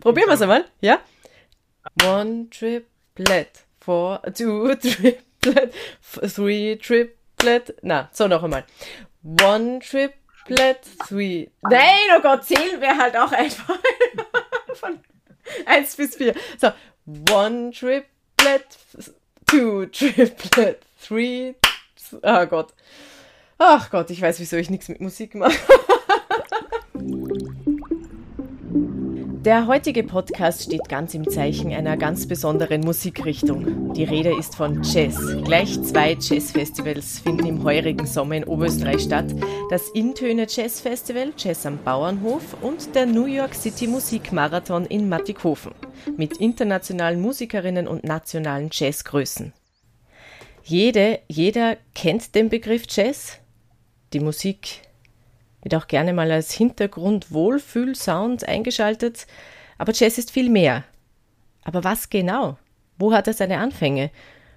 Probieren 0.00 0.28
wir 0.28 0.34
es 0.34 0.42
einmal, 0.42 0.64
ja? 0.80 1.00
One 2.04 2.48
triplet, 2.50 3.64
four, 3.80 4.20
two 4.36 4.74
triplet, 4.74 5.72
three 6.34 6.76
triplet. 6.76 7.74
Na, 7.82 8.08
so 8.12 8.26
noch 8.26 8.42
einmal. 8.42 8.64
One 9.42 9.78
triplet, 9.78 10.80
three. 11.06 11.48
Nein, 11.62 12.00
oh 12.16 12.22
Gott, 12.22 12.44
zählen 12.44 12.80
wir 12.80 12.96
halt 12.96 13.16
auch 13.16 13.32
einfach 13.32 13.78
von 14.74 14.98
eins 15.66 15.94
bis 15.96 16.16
vier. 16.16 16.34
So, 16.58 16.72
one 17.30 17.70
triplet, 17.70 18.66
two 19.46 19.86
triplet, 19.86 20.82
three. 21.00 21.54
Oh 22.22 22.46
Gott. 22.46 22.74
Ach 23.58 23.90
Gott, 23.90 24.10
ich 24.10 24.20
weiß, 24.20 24.40
wieso 24.40 24.56
ich 24.56 24.70
nichts 24.70 24.88
mit 24.88 25.00
Musik 25.00 25.34
mache. 25.34 25.52
Der 29.44 29.66
heutige 29.66 30.04
Podcast 30.04 30.62
steht 30.62 30.88
ganz 30.88 31.12
im 31.12 31.28
Zeichen 31.28 31.70
einer 31.70 31.98
ganz 31.98 32.26
besonderen 32.26 32.80
Musikrichtung. 32.80 33.92
Die 33.92 34.04
Rede 34.04 34.34
ist 34.34 34.56
von 34.56 34.82
Jazz. 34.82 35.18
Gleich 35.44 35.82
zwei 35.82 36.16
Jazzfestivals 36.18 37.18
finden 37.18 37.44
im 37.44 37.62
heurigen 37.62 38.06
Sommer 38.06 38.36
in 38.36 38.44
Oberösterreich 38.44 39.02
statt. 39.02 39.26
Das 39.68 39.90
Intöne 39.90 40.46
Jazz 40.48 40.80
Festival, 40.80 41.34
Jazz 41.36 41.66
am 41.66 41.76
Bauernhof 41.84 42.56
und 42.62 42.94
der 42.94 43.04
New 43.04 43.26
York 43.26 43.54
City 43.54 43.86
Musikmarathon 43.86 44.86
in 44.86 45.10
Mattighofen 45.10 45.72
mit 46.16 46.38
internationalen 46.38 47.20
Musikerinnen 47.20 47.86
und 47.86 48.02
nationalen 48.02 48.70
Jazzgrößen. 48.72 49.52
Jede, 50.62 51.20
jeder 51.28 51.76
kennt 51.94 52.34
den 52.34 52.48
Begriff 52.48 52.84
Jazz. 52.88 53.40
Die 54.14 54.20
Musik 54.20 54.80
wird 55.64 55.74
auch 55.74 55.88
gerne 55.88 56.12
mal 56.12 56.30
als 56.30 56.52
Hintergrund-Wohlfühl-Sound 56.52 58.46
eingeschaltet. 58.46 59.26
Aber 59.78 59.92
Jazz 59.92 60.18
ist 60.18 60.30
viel 60.30 60.48
mehr. 60.50 60.84
Aber 61.64 61.82
was 61.82 62.10
genau? 62.10 62.58
Wo 62.98 63.12
hat 63.12 63.26
er 63.26 63.32
seine 63.32 63.58
Anfänge? 63.58 64.10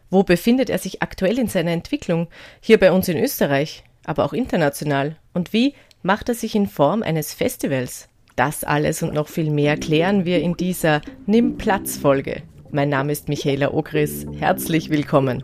Wo 0.09 0.23
befindet 0.23 0.69
er 0.69 0.77
sich 0.77 1.01
aktuell 1.01 1.39
in 1.39 1.47
seiner 1.47 1.71
Entwicklung? 1.71 2.27
Hier 2.61 2.79
bei 2.79 2.91
uns 2.91 3.07
in 3.07 3.17
Österreich, 3.17 3.83
aber 4.05 4.25
auch 4.25 4.33
international. 4.33 5.15
Und 5.33 5.53
wie 5.53 5.73
macht 6.03 6.29
er 6.29 6.35
sich 6.35 6.53
in 6.55 6.67
Form 6.67 7.01
eines 7.03 7.33
Festivals? 7.33 8.09
Das 8.35 8.63
alles 8.63 9.01
und 9.01 9.13
noch 9.13 9.29
viel 9.29 9.49
mehr 9.49 9.77
klären 9.77 10.23
wir 10.25 10.39
in 10.41 10.55
dieser 10.55 11.01
Nimm 11.25 11.57
Platz 11.57 11.97
Folge. 11.97 12.43
Mein 12.69 12.89
Name 12.89 13.11
ist 13.11 13.29
Michaela 13.29 13.73
Ogris. 13.73 14.27
Herzlich 14.37 14.89
willkommen. 14.89 15.43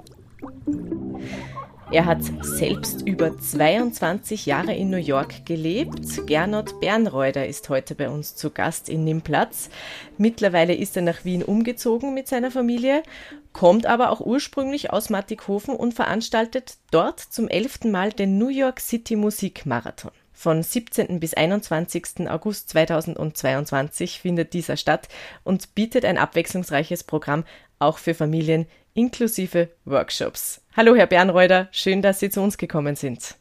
Er 1.93 2.05
hat 2.05 2.23
selbst 2.41 3.03
über 3.07 3.37
22 3.37 4.47
Jahre 4.47 4.73
in 4.73 4.89
New 4.89 4.97
York 4.97 5.45
gelebt. 5.45 6.25
Gernot 6.25 6.79
Bernreuder 6.79 7.45
ist 7.45 7.69
heute 7.69 7.93
bei 7.93 8.09
uns 8.09 8.33
zu 8.33 8.49
Gast 8.49 8.89
in 8.89 9.03
Nimmplatz. 9.03 9.69
Mittlerweile 10.17 10.73
ist 10.73 10.95
er 10.95 11.03
nach 11.03 11.23
Wien 11.23 11.43
umgezogen 11.43 12.15
mit 12.15 12.27
seiner 12.27 12.49
Familie, 12.49 13.03
kommt 13.51 13.85
aber 13.85 14.09
auch 14.09 14.21
ursprünglich 14.21 14.91
aus 14.91 15.11
Mattighofen 15.11 15.75
und 15.75 15.93
veranstaltet 15.93 16.77
dort 16.89 17.19
zum 17.19 17.47
elften 17.47 17.91
Mal 17.91 18.11
den 18.11 18.39
New 18.39 18.49
York 18.49 18.79
City 18.79 19.15
Musikmarathon. 19.15 20.09
Von 20.31 20.63
17. 20.63 21.19
bis 21.19 21.35
21. 21.35 22.27
August 22.27 22.69
2022 22.69 24.19
findet 24.19 24.53
dieser 24.53 24.77
statt 24.77 25.09
und 25.43 25.75
bietet 25.75 26.05
ein 26.05 26.17
abwechslungsreiches 26.17 27.03
Programm 27.03 27.43
auch 27.77 27.99
für 27.99 28.15
Familien 28.15 28.65
inklusive 28.93 29.69
Workshops. 29.85 30.61
Hallo, 30.75 30.95
Herr 30.95 31.07
Bernreuder, 31.07 31.67
schön, 31.71 32.01
dass 32.01 32.19
Sie 32.19 32.29
zu 32.29 32.41
uns 32.41 32.57
gekommen 32.57 32.95
sind. 32.95 33.35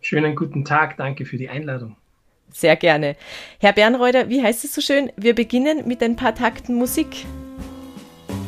Schönen 0.00 0.36
guten 0.36 0.64
Tag, 0.64 0.96
danke 0.96 1.24
für 1.24 1.36
die 1.36 1.48
Einladung. 1.48 1.96
Sehr 2.50 2.76
gerne. 2.76 3.16
Herr 3.58 3.72
Bernreuder, 3.72 4.28
wie 4.28 4.42
heißt 4.42 4.64
es 4.64 4.74
so 4.74 4.80
schön? 4.80 5.10
Wir 5.16 5.34
beginnen 5.34 5.88
mit 5.88 6.02
ein 6.02 6.16
paar 6.16 6.34
Takten 6.34 6.74
Musik. 6.74 7.26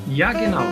Ja, 0.09 0.33
genau. 0.33 0.65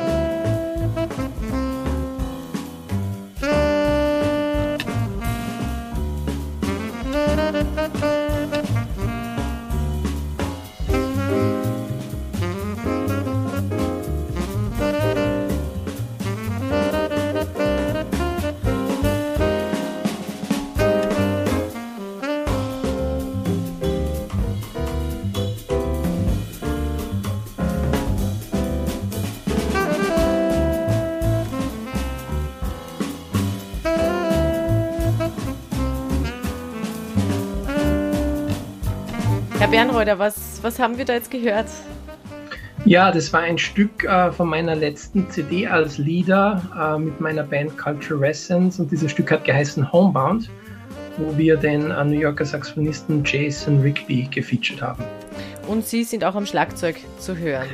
Herr 39.84 39.90
Bernreuder, 39.90 40.18
was, 40.18 40.60
was 40.62 40.78
haben 40.78 40.96
wir 40.96 41.04
da 41.04 41.12
jetzt 41.12 41.30
gehört? 41.30 41.66
Ja, 42.86 43.12
das 43.12 43.30
war 43.34 43.40
ein 43.40 43.58
Stück 43.58 44.04
äh, 44.04 44.32
von 44.32 44.48
meiner 44.48 44.74
letzten 44.74 45.28
CD 45.30 45.66
als 45.66 45.98
Leader 45.98 46.62
äh, 46.74 46.98
mit 46.98 47.20
meiner 47.20 47.42
Band 47.42 47.76
Culture 47.76 48.26
Essence 48.26 48.80
und 48.80 48.90
dieses 48.90 49.10
Stück 49.10 49.30
hat 49.30 49.44
geheißen 49.44 49.92
Homebound, 49.92 50.48
wo 51.18 51.36
wir 51.36 51.58
den 51.58 51.90
äh, 51.90 52.02
New 52.02 52.18
Yorker 52.18 52.46
Saxophonisten 52.46 53.22
Jason 53.26 53.82
Rigby 53.82 54.26
gefeatured 54.30 54.80
haben. 54.80 55.04
Und 55.68 55.84
Sie 55.84 56.02
sind 56.02 56.24
auch 56.24 56.34
am 56.34 56.46
Schlagzeug 56.46 56.96
zu 57.18 57.36
hören? 57.36 57.66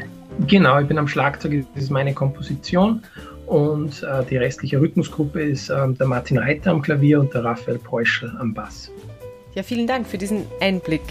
Genau, 0.49 0.81
ich 0.81 0.89
bin 0.89 0.99
am 0.99 1.07
Schlagzeug, 1.07 1.65
das 1.75 1.85
ist 1.85 1.91
meine 1.91 2.13
Komposition 2.13 3.05
und 3.47 4.03
äh, 4.03 4.25
die 4.29 4.37
restliche 4.37 4.81
Rhythmusgruppe 4.81 5.43
ist 5.43 5.71
ähm, 5.71 5.97
der 5.97 6.09
Martin 6.09 6.39
Reiter 6.39 6.73
am 6.73 6.83
Klavier 6.83 7.21
und 7.21 7.33
der 7.33 7.45
Raphael 7.45 7.79
Peuschel 7.79 8.37
am 8.41 8.53
Bass. 8.53 8.91
Ja, 9.55 9.63
vielen 9.63 9.87
Dank 9.87 10.09
für 10.09 10.19
diesen 10.19 10.45
Einblick. 10.61 11.03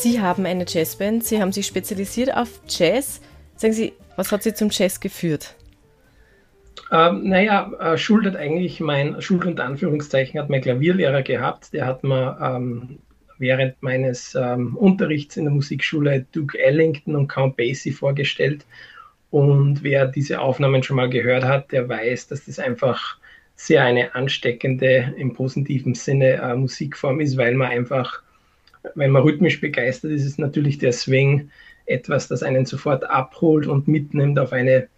Sie 0.00 0.18
haben 0.18 0.46
eine 0.46 0.64
Jazzband, 0.66 1.24
Sie 1.24 1.42
haben 1.42 1.52
sich 1.52 1.66
spezialisiert 1.66 2.34
auf 2.34 2.62
Jazz. 2.66 3.20
Sagen 3.56 3.74
Sie, 3.74 3.92
was 4.16 4.32
hat 4.32 4.42
Sie 4.42 4.54
zum 4.54 4.70
Jazz 4.70 4.98
geführt? 4.98 5.56
Ähm, 6.90 7.28
naja, 7.28 7.70
äh, 7.78 7.98
schuldet 7.98 8.34
eigentlich 8.34 8.80
mein, 8.80 9.20
Schuld 9.20 9.44
und 9.44 9.60
Anführungszeichen 9.60 10.40
hat 10.40 10.48
mein 10.48 10.62
Klavierlehrer 10.62 11.20
gehabt. 11.20 11.74
Der 11.74 11.84
hat 11.84 12.02
mir 12.02 12.38
ähm, 12.42 12.98
während 13.36 13.82
meines 13.82 14.34
ähm, 14.34 14.74
Unterrichts 14.74 15.36
in 15.36 15.44
der 15.44 15.52
Musikschule 15.52 16.24
Duke 16.32 16.58
Ellington 16.58 17.14
und 17.14 17.28
Count 17.28 17.58
Basie 17.58 17.92
vorgestellt. 17.92 18.64
Und 19.28 19.82
wer 19.82 20.06
diese 20.06 20.40
Aufnahmen 20.40 20.82
schon 20.82 20.96
mal 20.96 21.10
gehört 21.10 21.44
hat, 21.44 21.72
der 21.72 21.90
weiß, 21.90 22.28
dass 22.28 22.46
das 22.46 22.58
einfach 22.58 23.18
sehr 23.54 23.84
eine 23.84 24.14
ansteckende, 24.14 25.12
im 25.18 25.34
positiven 25.34 25.94
Sinne 25.94 26.36
äh, 26.36 26.54
Musikform 26.54 27.20
ist, 27.20 27.36
weil 27.36 27.54
man 27.54 27.70
einfach 27.70 28.22
wenn 28.94 29.10
man 29.10 29.22
rhythmisch 29.22 29.60
begeistert 29.60 30.12
ist, 30.12 30.24
ist 30.24 30.38
natürlich 30.38 30.78
der 30.78 30.92
Swing 30.92 31.50
etwas, 31.86 32.28
das 32.28 32.42
einen 32.42 32.66
sofort 32.66 33.04
abholt 33.04 33.66
und 33.66 33.88
mitnimmt 33.88 34.38
auf 34.38 34.52
eine 34.52 34.88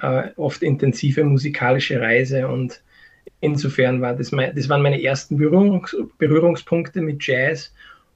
äh, 0.00 0.28
oft 0.36 0.62
intensive 0.62 1.24
musikalische 1.24 2.00
Reise. 2.00 2.48
Und 2.48 2.80
insofern 3.40 4.00
war 4.00 4.14
das, 4.14 4.32
mein, 4.32 4.54
das 4.54 4.68
waren 4.68 4.82
meine 4.82 5.02
ersten 5.02 5.36
Berührungs 5.36 5.96
Berührungspunkte 6.18 7.00
mit 7.00 7.26
Jazz. 7.26 7.72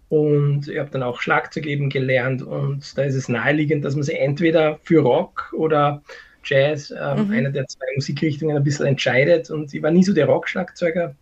Und 0.09 0.69
ich 0.69 0.79
habe 0.79 0.91
dann 0.91 1.03
auch 1.03 1.21
Schlagzeug 1.21 1.67
eben 1.67 1.89
gelernt. 1.89 2.43
Und 2.43 2.97
da 2.97 3.03
ist 3.03 3.15
es 3.15 3.29
naheliegend, 3.29 3.85
dass 3.85 3.95
man 3.95 4.03
sich 4.03 4.19
entweder 4.19 4.79
für 4.83 5.01
Rock 5.01 5.53
oder 5.57 6.03
Jazz, 6.45 6.91
äh, 6.91 7.15
mhm. 7.17 7.31
einer 7.31 7.51
der 7.51 7.67
zwei 7.67 7.87
Musikrichtungen, 7.95 8.57
ein 8.57 8.65
bisschen 8.65 8.87
entscheidet. 8.87 9.51
Und 9.51 9.73
ich 9.75 9.83
war 9.83 9.91
nie 9.91 10.05
so 10.05 10.13
der 10.13 10.27
Rock-Schlagzeuger, 10.27 11.15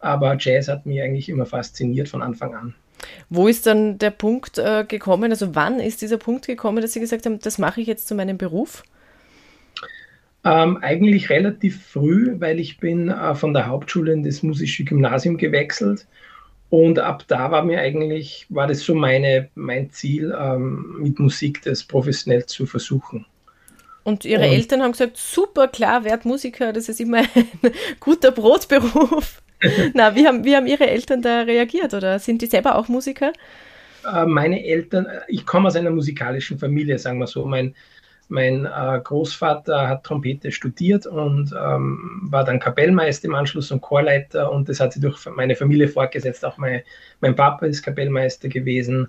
aber 0.00 0.36
Jazz 0.38 0.68
hat 0.68 0.86
mich 0.86 1.00
eigentlich 1.00 1.28
immer 1.28 1.46
fasziniert 1.46 2.08
von 2.08 2.22
Anfang 2.22 2.54
an. 2.54 2.74
Wo 3.28 3.48
ist 3.48 3.66
dann 3.66 3.98
der 3.98 4.10
Punkt 4.10 4.58
äh, 4.58 4.84
gekommen, 4.86 5.30
also 5.30 5.54
wann 5.54 5.80
ist 5.80 6.02
dieser 6.02 6.18
Punkt 6.18 6.46
gekommen, 6.46 6.82
dass 6.82 6.92
Sie 6.92 7.00
gesagt 7.00 7.26
haben, 7.26 7.38
das 7.40 7.58
mache 7.58 7.80
ich 7.80 7.86
jetzt 7.86 8.08
zu 8.08 8.14
meinem 8.14 8.38
Beruf? 8.38 8.82
Ähm, 10.44 10.76
eigentlich 10.80 11.28
relativ 11.28 11.84
früh, 11.84 12.36
weil 12.38 12.60
ich 12.60 12.78
bin 12.78 13.08
äh, 13.08 13.34
von 13.34 13.52
der 13.52 13.66
Hauptschule 13.66 14.12
in 14.12 14.22
das 14.22 14.42
musische 14.42 14.84
Gymnasium 14.84 15.36
gewechselt 15.36 16.06
und 16.68 16.98
ab 16.98 17.24
da 17.28 17.50
war 17.50 17.64
mir 17.64 17.80
eigentlich, 17.80 18.46
war 18.48 18.66
das 18.66 18.80
so 18.80 18.94
meine, 18.94 19.48
mein 19.54 19.90
Ziel, 19.90 20.34
ähm, 20.38 20.96
mit 21.00 21.18
Musik 21.18 21.62
das 21.62 21.84
professionell 21.84 22.46
zu 22.46 22.66
versuchen. 22.66 23.24
Und 24.02 24.24
Ihre 24.24 24.46
und, 24.46 24.52
Eltern 24.52 24.82
haben 24.82 24.92
gesagt, 24.92 25.16
super, 25.16 25.68
klar, 25.68 26.04
werd 26.04 26.24
Musiker, 26.24 26.72
das 26.72 26.88
ist 26.88 27.00
immer 27.00 27.18
ein 27.34 27.72
guter 28.00 28.30
Brotberuf. 28.30 29.42
Na, 29.94 30.14
wie 30.14 30.26
haben, 30.26 30.44
wie 30.44 30.54
haben 30.54 30.66
Ihre 30.66 30.86
Eltern 30.86 31.22
da 31.22 31.42
reagiert 31.42 31.94
oder 31.94 32.18
sind 32.18 32.42
die 32.42 32.46
selber 32.46 32.76
auch 32.76 32.88
Musiker? 32.88 33.32
Äh, 34.12 34.26
meine 34.26 34.64
Eltern, 34.64 35.06
ich 35.28 35.46
komme 35.46 35.68
aus 35.68 35.76
einer 35.76 35.90
musikalischen 35.90 36.58
Familie, 36.58 36.98
sagen 36.98 37.18
wir 37.18 37.26
so. 37.26 37.44
Mein, 37.44 37.74
mein 38.28 38.66
äh, 38.66 39.00
Großvater 39.02 39.88
hat 39.88 40.04
Trompete 40.04 40.52
studiert 40.52 41.06
und 41.06 41.52
ähm, 41.52 42.20
war 42.22 42.44
dann 42.44 42.58
Kapellmeister 42.58 43.28
im 43.28 43.34
Anschluss 43.34 43.70
und 43.70 43.80
Chorleiter 43.80 44.50
und 44.50 44.68
das 44.68 44.80
hat 44.80 44.92
sich 44.92 45.02
durch 45.02 45.18
meine 45.36 45.56
Familie 45.56 45.88
fortgesetzt. 45.88 46.44
Auch 46.44 46.58
mein, 46.58 46.82
mein 47.20 47.34
Papa 47.34 47.66
ist 47.66 47.82
Kapellmeister 47.82 48.48
gewesen 48.48 49.08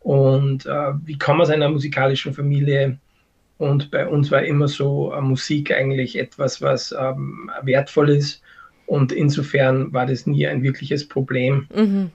und 0.00 0.66
äh, 0.66 0.92
wie 1.04 1.18
kommen 1.18 1.40
aus 1.40 1.50
einer 1.50 1.68
musikalischen 1.68 2.34
Familie. 2.34 2.98
Und 3.58 3.90
bei 3.90 4.06
uns 4.06 4.30
war 4.30 4.42
immer 4.44 4.68
so 4.68 5.12
äh, 5.12 5.20
Musik 5.20 5.72
eigentlich 5.72 6.16
etwas, 6.16 6.62
was 6.62 6.92
ähm, 6.92 7.50
wertvoll 7.62 8.10
ist. 8.10 8.42
Und 8.88 9.12
insofern 9.12 9.92
war 9.92 10.06
das 10.06 10.26
nie 10.26 10.46
ein 10.46 10.62
wirkliches 10.62 11.06
Problem. 11.06 11.68
Mhm. 11.74 12.10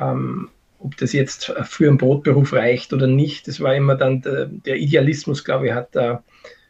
Ähm, 0.00 0.48
ob 0.78 0.96
das 0.96 1.12
jetzt 1.12 1.52
für 1.64 1.88
einen 1.88 1.98
Brotberuf 1.98 2.54
reicht 2.54 2.94
oder 2.94 3.06
nicht, 3.06 3.46
das 3.46 3.60
war 3.60 3.74
immer 3.74 3.96
dann 3.96 4.22
der, 4.22 4.46
der 4.46 4.76
Idealismus, 4.76 5.44
glaube 5.44 5.66
ich, 5.66 5.72
hat 5.74 5.94
da 5.94 6.22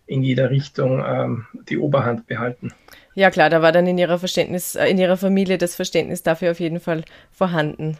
in 0.07 0.25
jeder 0.25 0.51
Richtung 0.51 1.01
ähm, 1.07 1.47
die 1.69 1.79
Oberhand 1.79 2.27
behalten. 2.27 2.73
Ja 3.15 3.31
klar, 3.31 3.51
da 3.51 3.63
war 3.63 3.71
dann 3.71 3.87
in 3.87 3.99
ihrer 3.99 4.19
Verständnis, 4.19 4.75
äh, 4.75 4.87
in 4.87 4.99
ihrer 4.99 5.17
Familie 5.17 5.59
das 5.59 5.77
Verständnis 5.77 6.25
dafür 6.25 6.51
auf 6.51 6.59
jeden 6.59 6.81
Fall 6.81 7.05
vorhanden. 7.31 7.99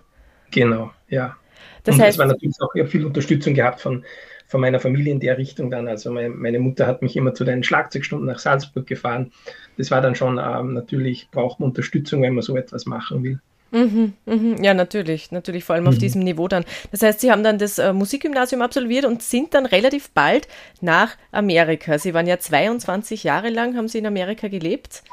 Genau, 0.51 0.91
ja. 1.09 1.37
Das 1.85 1.95
und 1.95 2.03
heißt, 2.03 2.15
es 2.15 2.19
war 2.19 2.27
natürlich 2.27 2.57
auch 2.61 2.75
ja, 2.75 2.87
viel 2.87 3.07
Unterstützung 3.07 3.55
gehabt 3.55 3.81
von, 3.81 4.05
von 4.51 4.61
meiner 4.61 4.81
Familie 4.81 5.13
in 5.13 5.21
der 5.21 5.39
Richtung 5.39 5.71
dann. 5.71 5.87
Also 5.87 6.11
meine, 6.11 6.31
meine 6.31 6.59
Mutter 6.59 6.89
hat 6.89 7.03
mich 7.03 7.17
immer 7.17 7.35
zu 7.35 7.45
den 7.45 7.63
Schlagzeugstunden 7.63 8.27
nach 8.27 8.41
Salzburg 8.41 8.85
gefahren. 8.85 9.31
Das 9.79 9.93
war 9.93 10.01
dann 10.01 10.17
schon 10.17 10.41
ähm, 10.43 10.75
natürlich, 10.75 11.29
braucht 11.31 11.61
man 11.61 11.69
Unterstützung, 11.69 12.23
wenn 12.23 12.35
man 12.35 12.43
so 12.43 12.57
etwas 12.57 12.85
machen 12.85 13.23
will. 13.23 13.39
Mhm, 13.71 14.15
mhm, 14.27 14.57
ja, 14.65 14.75
natürlich, 14.75 15.31
natürlich, 15.31 15.63
vor 15.63 15.77
allem 15.77 15.87
auf 15.87 15.95
mhm. 15.95 16.01
diesem 16.01 16.23
Niveau 16.23 16.49
dann. 16.49 16.65
Das 16.91 17.03
heißt, 17.03 17.21
Sie 17.21 17.31
haben 17.31 17.45
dann 17.45 17.59
das 17.59 17.79
äh, 17.79 17.93
Musikgymnasium 17.93 18.61
absolviert 18.61 19.05
und 19.05 19.23
sind 19.23 19.55
dann 19.55 19.67
relativ 19.67 20.11
bald 20.11 20.49
nach 20.81 21.17
Amerika. 21.31 21.97
Sie 21.99 22.13
waren 22.13 22.27
ja 22.27 22.41
22 22.41 23.23
Jahre 23.23 23.51
lang, 23.51 23.77
haben 23.77 23.87
Sie 23.87 23.99
in 23.99 24.07
Amerika 24.07 24.49
gelebt. 24.49 25.05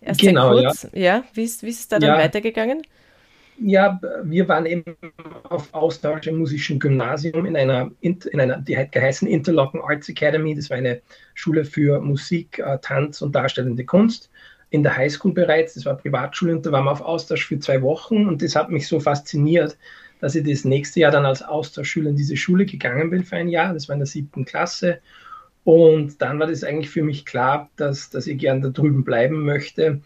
Erst 0.00 0.20
genau, 0.20 0.52
kurz. 0.52 0.88
Ja. 0.94 1.00
ja. 1.00 1.24
Wie, 1.34 1.44
ist, 1.44 1.62
wie 1.62 1.68
ist 1.68 1.80
es 1.80 1.88
da 1.88 1.98
dann 1.98 2.16
ja. 2.16 2.18
weitergegangen? 2.18 2.80
Ja, 3.58 3.98
wir 4.24 4.48
waren 4.48 4.66
eben 4.66 4.84
auf 5.44 5.72
Austausch 5.72 6.26
im 6.26 6.38
musischen 6.38 6.78
Gymnasium 6.78 7.46
in 7.46 7.56
einer, 7.56 7.90
in 8.00 8.18
einer, 8.38 8.58
die 8.58 8.76
hat 8.76 8.92
geheißen 8.92 9.26
Interlochen 9.26 9.80
Arts 9.80 10.08
Academy. 10.08 10.54
Das 10.54 10.68
war 10.68 10.76
eine 10.76 11.00
Schule 11.34 11.64
für 11.64 12.00
Musik, 12.00 12.58
äh, 12.58 12.78
Tanz 12.82 13.22
und 13.22 13.34
darstellende 13.34 13.84
Kunst 13.84 14.30
in 14.70 14.82
der 14.82 14.96
Highschool 14.96 15.32
bereits. 15.32 15.74
Das 15.74 15.86
war 15.86 15.96
Privatschule 15.96 16.54
und 16.54 16.66
da 16.66 16.72
waren 16.72 16.84
wir 16.84 16.92
auf 16.92 17.00
Austausch 17.00 17.46
für 17.46 17.58
zwei 17.58 17.80
Wochen 17.80 18.26
und 18.26 18.42
das 18.42 18.56
hat 18.56 18.70
mich 18.70 18.86
so 18.88 19.00
fasziniert, 19.00 19.78
dass 20.20 20.34
ich 20.34 20.46
das 20.46 20.64
nächste 20.64 21.00
Jahr 21.00 21.12
dann 21.12 21.26
als 21.26 21.42
Austauschschüler 21.42 22.10
in 22.10 22.16
diese 22.16 22.36
Schule 22.36 22.66
gegangen 22.66 23.10
bin 23.10 23.24
für 23.24 23.36
ein 23.36 23.48
Jahr. 23.48 23.72
Das 23.72 23.88
war 23.88 23.94
in 23.94 24.00
der 24.00 24.06
siebten 24.06 24.44
Klasse. 24.44 25.00
Und 25.64 26.22
dann 26.22 26.38
war 26.38 26.46
das 26.46 26.62
eigentlich 26.62 26.90
für 26.90 27.02
mich 27.02 27.24
klar, 27.26 27.70
dass, 27.76 28.10
dass 28.10 28.26
ich 28.26 28.38
gern 28.38 28.60
da 28.60 28.68
drüben 28.68 29.02
bleiben 29.02 29.44
möchte. 29.44 30.00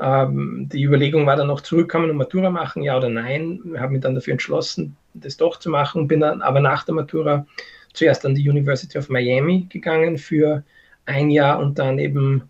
Ähm, 0.00 0.68
die 0.72 0.82
Überlegung 0.82 1.26
war 1.26 1.36
dann 1.36 1.46
noch 1.46 1.60
zurückkommen 1.60 2.10
und 2.10 2.16
Matura 2.16 2.50
machen, 2.50 2.82
ja 2.82 2.96
oder 2.96 3.08
nein. 3.08 3.60
Ich 3.72 3.80
habe 3.80 3.92
mich 3.92 4.02
dann 4.02 4.14
dafür 4.14 4.32
entschlossen, 4.32 4.96
das 5.14 5.36
doch 5.36 5.58
zu 5.58 5.70
machen, 5.70 6.08
bin 6.08 6.20
dann 6.20 6.42
aber 6.42 6.60
nach 6.60 6.84
der 6.84 6.94
Matura 6.94 7.46
zuerst 7.92 8.26
an 8.26 8.34
die 8.34 8.48
University 8.48 8.98
of 8.98 9.08
Miami 9.08 9.66
gegangen 9.70 10.18
für 10.18 10.64
ein 11.06 11.30
Jahr 11.30 11.60
und 11.60 11.78
dann 11.78 11.98
eben 11.98 12.42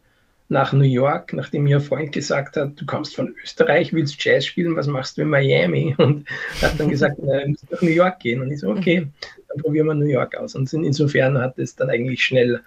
nach 0.48 0.72
New 0.72 0.84
York, 0.84 1.32
nachdem 1.32 1.64
mir 1.64 1.78
ein 1.78 1.82
Freund 1.82 2.12
gesagt 2.12 2.56
hat, 2.56 2.78
du 2.78 2.86
kommst 2.86 3.16
von 3.16 3.34
Österreich, 3.42 3.92
willst 3.92 4.22
Jazz 4.22 4.44
spielen, 4.44 4.76
was 4.76 4.86
machst 4.86 5.16
du 5.16 5.22
in 5.22 5.28
Miami? 5.28 5.94
Und 5.98 6.28
hat 6.60 6.78
dann 6.78 6.90
gesagt, 6.90 7.18
du 7.18 7.24
musst 7.46 7.70
nach 7.70 7.80
New 7.80 7.90
York 7.90 8.20
gehen. 8.20 8.42
Und 8.42 8.50
ich 8.50 8.60
so, 8.60 8.68
okay, 8.68 9.06
dann 9.48 9.58
probieren 9.58 9.86
wir 9.86 9.94
New 9.94 10.06
York 10.06 10.36
aus. 10.36 10.54
Und 10.54 10.72
insofern 10.72 11.38
hat 11.38 11.58
es 11.58 11.74
dann 11.74 11.88
eigentlich 11.88 12.22
schnell 12.22 12.60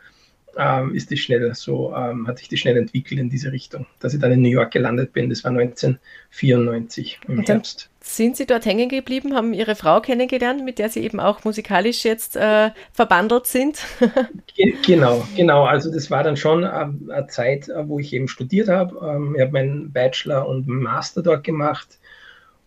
ähm, 0.57 0.93
ist 0.93 1.11
die 1.11 1.17
schnell 1.17 1.53
so, 1.53 1.93
ähm, 1.95 2.27
hat 2.27 2.39
sich 2.39 2.47
die 2.47 2.57
schnell 2.57 2.77
entwickelt 2.77 3.19
in 3.19 3.29
diese 3.29 3.51
Richtung, 3.51 3.85
dass 3.99 4.13
ich 4.13 4.19
dann 4.19 4.31
in 4.31 4.41
New 4.41 4.49
York 4.49 4.71
gelandet 4.71 5.13
bin. 5.13 5.29
Das 5.29 5.43
war 5.43 5.51
1994 5.51 7.19
im 7.27 7.39
Und 7.39 7.49
Herbst. 7.49 7.89
Sind 7.99 8.37
Sie 8.37 8.45
dort 8.45 8.65
hängen 8.65 8.87
geblieben, 8.87 9.35
haben 9.35 9.53
Ihre 9.53 9.75
Frau 9.75 9.99
kennengelernt, 9.99 10.63
mit 10.63 10.79
der 10.79 10.89
Sie 10.89 11.01
eben 11.01 11.19
auch 11.19 11.43
musikalisch 11.43 12.05
jetzt 12.05 12.37
äh, 12.37 12.71
verbandelt 12.93 13.47
sind? 13.47 13.79
genau, 14.85 15.27
genau. 15.35 15.65
Also 15.65 15.91
das 15.91 16.09
war 16.09 16.23
dann 16.23 16.37
schon 16.37 16.63
äh, 16.63 16.67
eine 16.67 17.27
Zeit, 17.27 17.67
äh, 17.67 17.87
wo 17.87 17.99
ich 17.99 18.13
eben 18.13 18.27
studiert 18.27 18.69
habe. 18.69 18.97
Ähm, 19.05 19.35
ich 19.35 19.41
habe 19.41 19.51
meinen 19.51 19.91
Bachelor 19.91 20.47
und 20.47 20.67
Master 20.67 21.21
dort 21.21 21.43
gemacht 21.43 21.99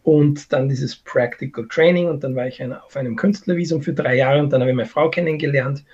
und 0.02 0.52
dann 0.52 0.68
dieses 0.68 0.96
Practical 0.96 1.66
Training 1.68 2.08
und 2.08 2.24
dann 2.24 2.36
war 2.36 2.46
ich 2.46 2.62
auf 2.62 2.96
einem 2.96 3.16
Künstlervisum 3.16 3.82
für 3.82 3.92
drei 3.92 4.16
Jahre 4.16 4.40
und 4.40 4.50
dann 4.50 4.60
habe 4.60 4.70
ich 4.70 4.76
meine 4.76 4.88
Frau 4.88 5.10
kennengelernt 5.10 5.84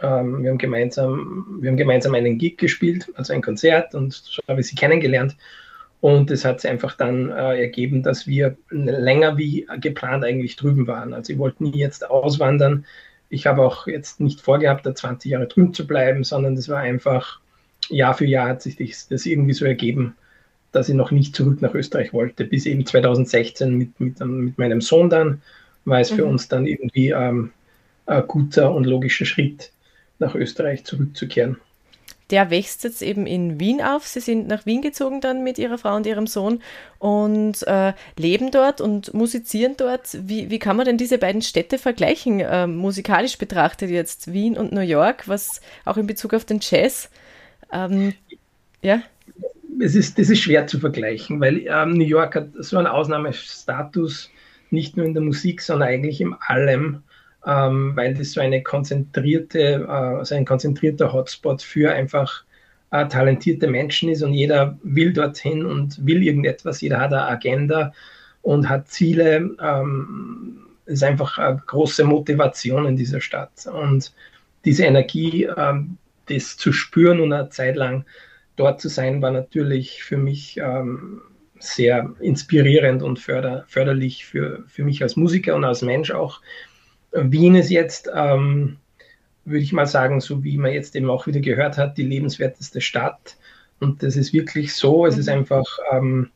ähm, 0.00 0.42
wir, 0.42 0.50
haben 0.50 0.58
gemeinsam, 0.58 1.58
wir 1.60 1.70
haben 1.70 1.76
gemeinsam 1.76 2.14
einen 2.14 2.38
Gig 2.38 2.56
gespielt, 2.58 3.10
also 3.14 3.32
ein 3.32 3.42
Konzert, 3.42 3.94
und 3.94 4.12
so 4.12 4.42
habe 4.48 4.60
ich 4.60 4.68
sie 4.68 4.76
kennengelernt. 4.76 5.36
Und 6.00 6.30
es 6.30 6.44
hat 6.44 6.60
sich 6.60 6.70
einfach 6.70 6.96
dann 6.96 7.30
äh, 7.30 7.60
ergeben, 7.60 8.02
dass 8.02 8.26
wir 8.26 8.58
länger 8.70 9.38
wie 9.38 9.66
geplant 9.80 10.22
eigentlich 10.22 10.56
drüben 10.56 10.86
waren. 10.86 11.14
Also 11.14 11.32
ich 11.32 11.38
wollte 11.38 11.64
nie 11.64 11.78
jetzt 11.78 12.10
auswandern. 12.10 12.84
Ich 13.30 13.46
habe 13.46 13.62
auch 13.62 13.86
jetzt 13.86 14.20
nicht 14.20 14.42
vorgehabt, 14.42 14.84
da 14.84 14.94
20 14.94 15.30
Jahre 15.30 15.46
drüben 15.46 15.72
zu 15.72 15.86
bleiben, 15.86 16.22
sondern 16.22 16.56
das 16.56 16.68
war 16.68 16.80
einfach 16.80 17.40
Jahr 17.88 18.14
für 18.14 18.26
Jahr 18.26 18.48
hat 18.48 18.62
sich 18.62 18.76
das, 18.76 19.08
das 19.08 19.24
irgendwie 19.24 19.54
so 19.54 19.64
ergeben, 19.64 20.14
dass 20.72 20.90
ich 20.90 20.94
noch 20.94 21.10
nicht 21.10 21.34
zurück 21.34 21.62
nach 21.62 21.72
Österreich 21.72 22.12
wollte. 22.12 22.44
Bis 22.44 22.66
eben 22.66 22.84
2016 22.84 23.74
mit, 23.74 23.98
mit, 23.98 24.20
mit 24.20 24.58
meinem 24.58 24.82
Sohn 24.82 25.08
dann 25.08 25.40
war 25.84 26.00
es 26.00 26.10
für 26.10 26.24
mhm. 26.24 26.32
uns 26.32 26.48
dann 26.48 26.66
irgendwie 26.66 27.10
ähm, 27.10 27.50
ein 28.06 28.26
guter 28.26 28.74
und 28.74 28.84
logischer 28.84 29.24
Schritt, 29.24 29.70
nach 30.18 30.34
Österreich 30.34 30.84
zurückzukehren. 30.84 31.58
Der 32.30 32.50
wächst 32.50 32.84
jetzt 32.84 33.02
eben 33.02 33.26
in 33.26 33.60
Wien 33.60 33.82
auf. 33.82 34.06
Sie 34.06 34.20
sind 34.20 34.48
nach 34.48 34.64
Wien 34.64 34.80
gezogen 34.80 35.20
dann 35.20 35.44
mit 35.44 35.58
ihrer 35.58 35.76
Frau 35.76 35.94
und 35.94 36.06
ihrem 36.06 36.26
Sohn 36.26 36.62
und 36.98 37.62
äh, 37.66 37.92
leben 38.16 38.50
dort 38.50 38.80
und 38.80 39.12
musizieren 39.12 39.74
dort. 39.76 40.16
Wie, 40.22 40.48
wie 40.48 40.58
kann 40.58 40.76
man 40.76 40.86
denn 40.86 40.96
diese 40.96 41.18
beiden 41.18 41.42
Städte 41.42 41.76
vergleichen, 41.76 42.40
äh, 42.40 42.66
musikalisch 42.66 43.36
betrachtet 43.36 43.90
jetzt 43.90 44.32
Wien 44.32 44.56
und 44.56 44.72
New 44.72 44.80
York, 44.80 45.28
was 45.28 45.60
auch 45.84 45.98
in 45.98 46.06
Bezug 46.06 46.32
auf 46.32 46.46
den 46.46 46.60
Jazz? 46.62 47.10
Ähm, 47.70 48.14
ja. 48.80 49.02
Es 49.80 49.94
ist, 49.94 50.18
das 50.18 50.30
ist 50.30 50.40
schwer 50.40 50.66
zu 50.66 50.80
vergleichen, 50.80 51.40
weil 51.40 51.66
ähm, 51.66 51.92
New 51.92 52.06
York 52.06 52.36
hat 52.36 52.48
so 52.58 52.78
einen 52.78 52.86
Ausnahmestatus, 52.86 54.30
nicht 54.70 54.96
nur 54.96 55.04
in 55.04 55.12
der 55.12 55.22
Musik, 55.22 55.60
sondern 55.60 55.88
eigentlich 55.88 56.22
in 56.22 56.34
allem 56.40 57.02
ähm, 57.46 57.92
weil 57.94 58.14
das 58.14 58.32
so 58.32 58.40
eine 58.40 58.62
konzentrierte, 58.62 59.86
äh, 59.86 59.90
also 59.90 60.34
ein 60.34 60.44
konzentrierter 60.44 61.12
Hotspot 61.12 61.62
für 61.62 61.92
einfach 61.92 62.44
äh, 62.90 63.06
talentierte 63.06 63.66
Menschen 63.66 64.08
ist 64.08 64.22
und 64.22 64.34
jeder 64.34 64.78
will 64.82 65.12
dorthin 65.12 65.64
und 65.66 66.04
will 66.06 66.22
irgendetwas, 66.22 66.80
jeder 66.80 67.00
hat 67.00 67.12
eine 67.12 67.26
Agenda 67.26 67.92
und 68.42 68.68
hat 68.68 68.88
Ziele. 68.88 69.56
Ähm, 69.62 70.64
ist 70.86 71.02
einfach 71.02 71.38
eine 71.38 71.62
große 71.66 72.04
Motivation 72.04 72.86
in 72.86 72.96
dieser 72.96 73.20
Stadt. 73.20 73.66
Und 73.66 74.12
diese 74.64 74.84
Energie, 74.84 75.48
ähm, 75.56 75.98
das 76.26 76.56
zu 76.56 76.72
spüren 76.72 77.20
und 77.20 77.32
eine 77.32 77.50
Zeit 77.50 77.76
lang 77.76 78.04
dort 78.56 78.80
zu 78.80 78.88
sein, 78.88 79.20
war 79.22 79.30
natürlich 79.30 80.02
für 80.02 80.16
mich 80.16 80.58
ähm, 80.58 81.22
sehr 81.58 82.14
inspirierend 82.20 83.02
und 83.02 83.18
förder, 83.18 83.64
förderlich 83.68 84.26
für, 84.26 84.64
für 84.66 84.84
mich 84.84 85.02
als 85.02 85.16
Musiker 85.16 85.54
und 85.54 85.64
als 85.64 85.82
Mensch 85.82 86.10
auch, 86.10 86.40
Wien 87.14 87.54
ist 87.54 87.70
jetzt, 87.70 88.10
ähm, 88.14 88.78
würde 89.44 89.62
ich 89.62 89.72
mal 89.72 89.86
sagen, 89.86 90.20
so 90.20 90.42
wie 90.42 90.56
man 90.56 90.72
jetzt 90.72 90.96
eben 90.96 91.10
auch 91.10 91.26
wieder 91.26 91.40
gehört 91.40 91.78
hat, 91.78 91.96
die 91.96 92.04
lebenswerteste 92.04 92.80
Stadt. 92.80 93.36
Und 93.80 94.02
das 94.02 94.16
ist 94.16 94.32
wirklich 94.32 94.74
so. 94.74 95.06
Es 95.06 95.18
ist 95.18 95.26
mhm. 95.26 95.34
einfach, 95.34 95.64
ähm, 95.92 96.30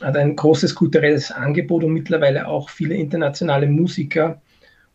hat 0.00 0.16
ein 0.16 0.36
großes 0.36 0.74
kulturelles 0.74 1.30
Angebot 1.30 1.84
und 1.84 1.92
mittlerweile 1.92 2.46
auch 2.46 2.70
viele 2.70 2.94
internationale 2.94 3.66
Musiker. 3.66 4.40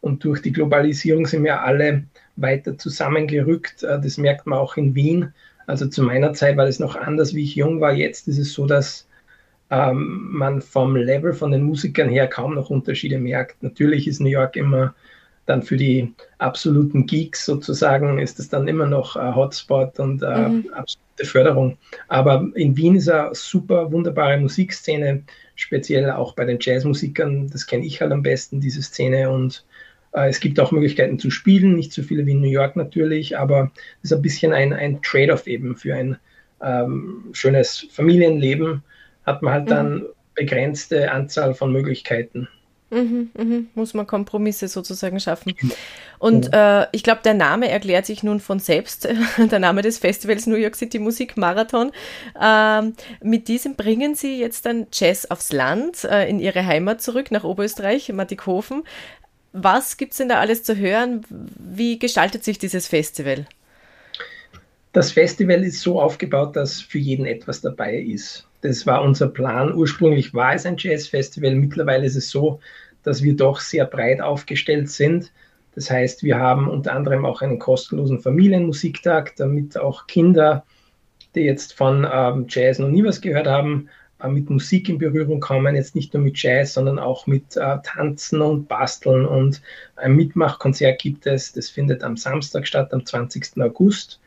Und 0.01 0.23
durch 0.23 0.41
die 0.41 0.51
Globalisierung 0.51 1.25
sind 1.25 1.43
wir 1.43 1.61
alle 1.61 2.03
weiter 2.35 2.77
zusammengerückt. 2.77 3.83
Äh, 3.83 3.99
das 3.99 4.17
merkt 4.17 4.47
man 4.47 4.59
auch 4.59 4.77
in 4.77 4.95
Wien. 4.95 5.33
Also 5.67 5.87
zu 5.87 6.03
meiner 6.03 6.33
Zeit 6.33 6.57
war 6.57 6.65
das 6.65 6.79
noch 6.79 6.95
anders, 6.95 7.33
wie 7.33 7.43
ich 7.43 7.55
jung 7.55 7.81
war. 7.81 7.93
Jetzt 7.93 8.27
ist 8.27 8.37
es 8.37 8.53
so, 8.53 8.65
dass 8.65 9.07
ähm, 9.71 10.29
man 10.31 10.61
vom 10.61 10.95
Level 10.95 11.33
von 11.33 11.51
den 11.51 11.63
Musikern 11.63 12.09
her 12.09 12.27
kaum 12.27 12.55
noch 12.55 12.69
Unterschiede 12.69 13.17
merkt. 13.17 13.61
Natürlich 13.63 14.07
ist 14.07 14.19
New 14.19 14.29
York 14.29 14.55
immer 14.55 14.93
dann 15.45 15.61
für 15.61 15.77
die 15.77 16.13
absoluten 16.39 17.05
Geeks 17.05 17.45
sozusagen, 17.45 18.17
ist 18.19 18.39
es 18.39 18.49
dann 18.49 18.67
immer 18.67 18.87
noch 18.87 19.15
ein 19.15 19.35
Hotspot 19.35 19.99
und 19.99 20.23
äh, 20.23 20.49
mhm. 20.49 20.69
absolute 20.73 21.25
Förderung. 21.25 21.77
Aber 22.07 22.47
in 22.55 22.75
Wien 22.75 22.95
ist 22.95 23.09
eine 23.09 23.33
super 23.33 23.91
wunderbare 23.91 24.37
Musikszene, 24.39 25.23
speziell 25.55 26.09
auch 26.11 26.33
bei 26.33 26.45
den 26.45 26.57
Jazzmusikern. 26.59 27.49
Das 27.49 27.67
kenne 27.67 27.85
ich 27.85 28.01
halt 28.01 28.11
am 28.11 28.23
besten, 28.23 28.59
diese 28.59 28.81
Szene. 28.81 29.29
Und 29.29 29.63
äh, 30.13 30.29
es 30.29 30.39
gibt 30.39 30.59
auch 30.59 30.71
Möglichkeiten 30.71 31.19
zu 31.19 31.29
spielen, 31.29 31.75
nicht 31.75 31.93
so 31.93 32.01
viele 32.01 32.25
wie 32.25 32.31
in 32.31 32.41
New 32.41 32.49
York 32.49 32.75
natürlich, 32.75 33.37
aber 33.37 33.71
es 34.01 34.11
ist 34.11 34.17
ein 34.17 34.23
bisschen 34.23 34.51
ein, 34.51 34.73
ein 34.73 35.01
Trade-off 35.03 35.45
eben 35.45 35.75
für 35.75 35.93
ein 35.93 36.17
ähm, 36.61 37.25
schönes 37.33 37.87
Familienleben 37.91 38.81
hat 39.25 39.41
man 39.41 39.53
halt 39.53 39.65
mhm. 39.65 39.69
dann 39.69 40.05
begrenzte 40.35 41.11
Anzahl 41.11 41.53
von 41.53 41.71
Möglichkeiten. 41.71 42.47
Mhm, 42.91 43.31
mhm. 43.35 43.67
Muss 43.73 43.93
man 43.93 44.05
Kompromisse 44.05 44.67
sozusagen 44.67 45.19
schaffen. 45.19 45.55
Und 46.19 46.53
ja. 46.53 46.83
äh, 46.83 46.87
ich 46.91 47.03
glaube, 47.03 47.21
der 47.23 47.33
Name 47.33 47.69
erklärt 47.69 48.05
sich 48.05 48.21
nun 48.21 48.39
von 48.39 48.59
selbst, 48.59 49.07
der 49.37 49.59
Name 49.59 49.81
des 49.81 49.97
Festivals 49.97 50.45
New 50.45 50.55
York 50.55 50.75
City 50.75 50.99
Musik 50.99 51.35
Marathon. 51.35 51.91
Ähm, 52.39 52.93
mit 53.21 53.47
diesem 53.47 53.75
bringen 53.75 54.15
Sie 54.15 54.39
jetzt 54.39 54.65
dann 54.65 54.87
Jazz 54.93 55.25
aufs 55.25 55.51
Land 55.51 56.03
äh, 56.03 56.29
in 56.29 56.39
Ihre 56.39 56.65
Heimat 56.65 57.01
zurück, 57.01 57.31
nach 57.31 57.43
Oberösterreich, 57.43 58.11
Mattighofen. 58.13 58.83
Was 59.51 59.97
gibt 59.97 60.11
es 60.11 60.17
denn 60.17 60.29
da 60.29 60.39
alles 60.39 60.63
zu 60.63 60.77
hören? 60.77 61.25
Wie 61.29 61.97
gestaltet 61.97 62.43
sich 62.43 62.59
dieses 62.59 62.87
Festival? 62.87 63.45
Das 64.95 65.11
Festival 65.11 65.61
ist 65.65 65.81
so 65.81 65.99
aufgebaut, 65.99 66.55
dass 66.55 66.79
für 66.79 66.99
jeden 66.99 67.25
etwas 67.25 67.59
dabei 67.59 67.97
ist. 67.97 68.47
Das 68.61 68.85
war 68.85 69.03
unser 69.03 69.27
Plan. 69.27 69.75
Ursprünglich 69.75 70.33
war 70.33 70.53
es 70.53 70.65
ein 70.65 70.77
Jazzfestival. 70.77 71.53
Mittlerweile 71.53 72.05
ist 72.05 72.15
es 72.15 72.29
so, 72.29 72.61
dass 73.03 73.21
wir 73.21 73.35
doch 73.35 73.59
sehr 73.59 73.83
breit 73.83 74.21
aufgestellt 74.21 74.89
sind. 74.89 75.33
Das 75.75 75.91
heißt, 75.91 76.23
wir 76.23 76.39
haben 76.39 76.69
unter 76.69 76.93
anderem 76.93 77.25
auch 77.25 77.41
einen 77.41 77.59
kostenlosen 77.59 78.21
Familienmusiktag, 78.21 79.35
damit 79.35 79.77
auch 79.77 80.07
Kinder, 80.07 80.63
die 81.35 81.41
jetzt 81.41 81.73
von 81.73 82.07
ähm, 82.09 82.45
Jazz 82.47 82.79
noch 82.79 82.87
nie 82.87 83.03
was 83.03 83.19
gehört 83.19 83.47
haben, 83.47 83.89
äh, 84.21 84.29
mit 84.29 84.49
Musik 84.49 84.87
in 84.87 84.97
Berührung 84.97 85.41
kommen. 85.41 85.75
Jetzt 85.75 85.95
nicht 85.95 86.13
nur 86.13 86.23
mit 86.23 86.41
Jazz, 86.41 86.73
sondern 86.73 86.99
auch 86.99 87.27
mit 87.27 87.57
äh, 87.57 87.79
Tanzen 87.83 88.39
und 88.39 88.69
Basteln. 88.69 89.25
Und 89.25 89.61
ein 89.97 90.15
Mitmachkonzert 90.15 91.01
gibt 91.01 91.27
es. 91.27 91.51
Das 91.51 91.69
findet 91.69 92.01
am 92.01 92.15
Samstag 92.15 92.65
statt, 92.65 92.93
am 92.93 93.05
20. 93.05 93.61
August. 93.61 94.21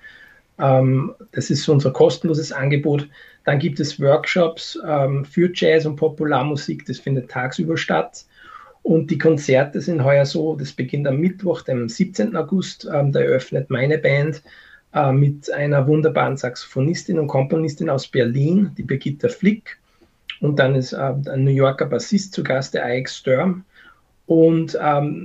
Ähm, 0.59 1.15
das 1.33 1.51
ist 1.51 1.69
unser 1.69 1.93
kostenloses 1.93 2.53
Angebot. 2.53 3.09
Dann 3.45 3.59
gibt 3.59 3.81
es 3.81 4.01
Workshops 4.01 4.79
ähm, 4.87 5.25
für 5.25 5.51
Jazz 5.55 5.87
und 5.87 5.97
Popularmusik. 5.97 6.85
Das 6.87 6.99
findet 6.99 7.31
tagsüber 7.31 7.77
statt. 7.77 8.25
Und 8.83 9.11
die 9.11 9.19
Konzerte 9.19 9.81
sind 9.81 10.05
heuer 10.05 10.25
so, 10.25 10.57
das 10.57 10.73
beginnt 10.73 11.07
am 11.07 11.19
Mittwoch, 11.19 11.63
dem 11.63 11.89
17. 11.89 12.37
August. 12.37 12.89
Ähm, 12.93 13.13
da 13.13 13.21
eröffnet 13.21 13.71
meine 13.71 13.99
Band 13.99 14.43
äh, 14.95 15.13
mit 15.13 15.53
einer 15.53 15.87
wunderbaren 15.87 16.37
Saxophonistin 16.37 17.19
und 17.19 17.29
Komponistin 17.29 17.91
aus 17.91 18.09
Berlin, 18.09 18.73
die 18.77 18.83
Birgitta 18.83 19.29
Flick. 19.29 19.79
Und 20.41 20.59
dann 20.59 20.75
ist 20.75 20.93
äh, 20.93 20.97
ein 20.97 21.45
New 21.45 21.51
Yorker 21.51 21.87
Bassist 21.87 22.33
zu 22.33 22.43
Gast, 22.43 22.75
der 22.75 22.87
Ike 22.97 23.09
Sturm. 23.09 23.65
Und 24.27 24.77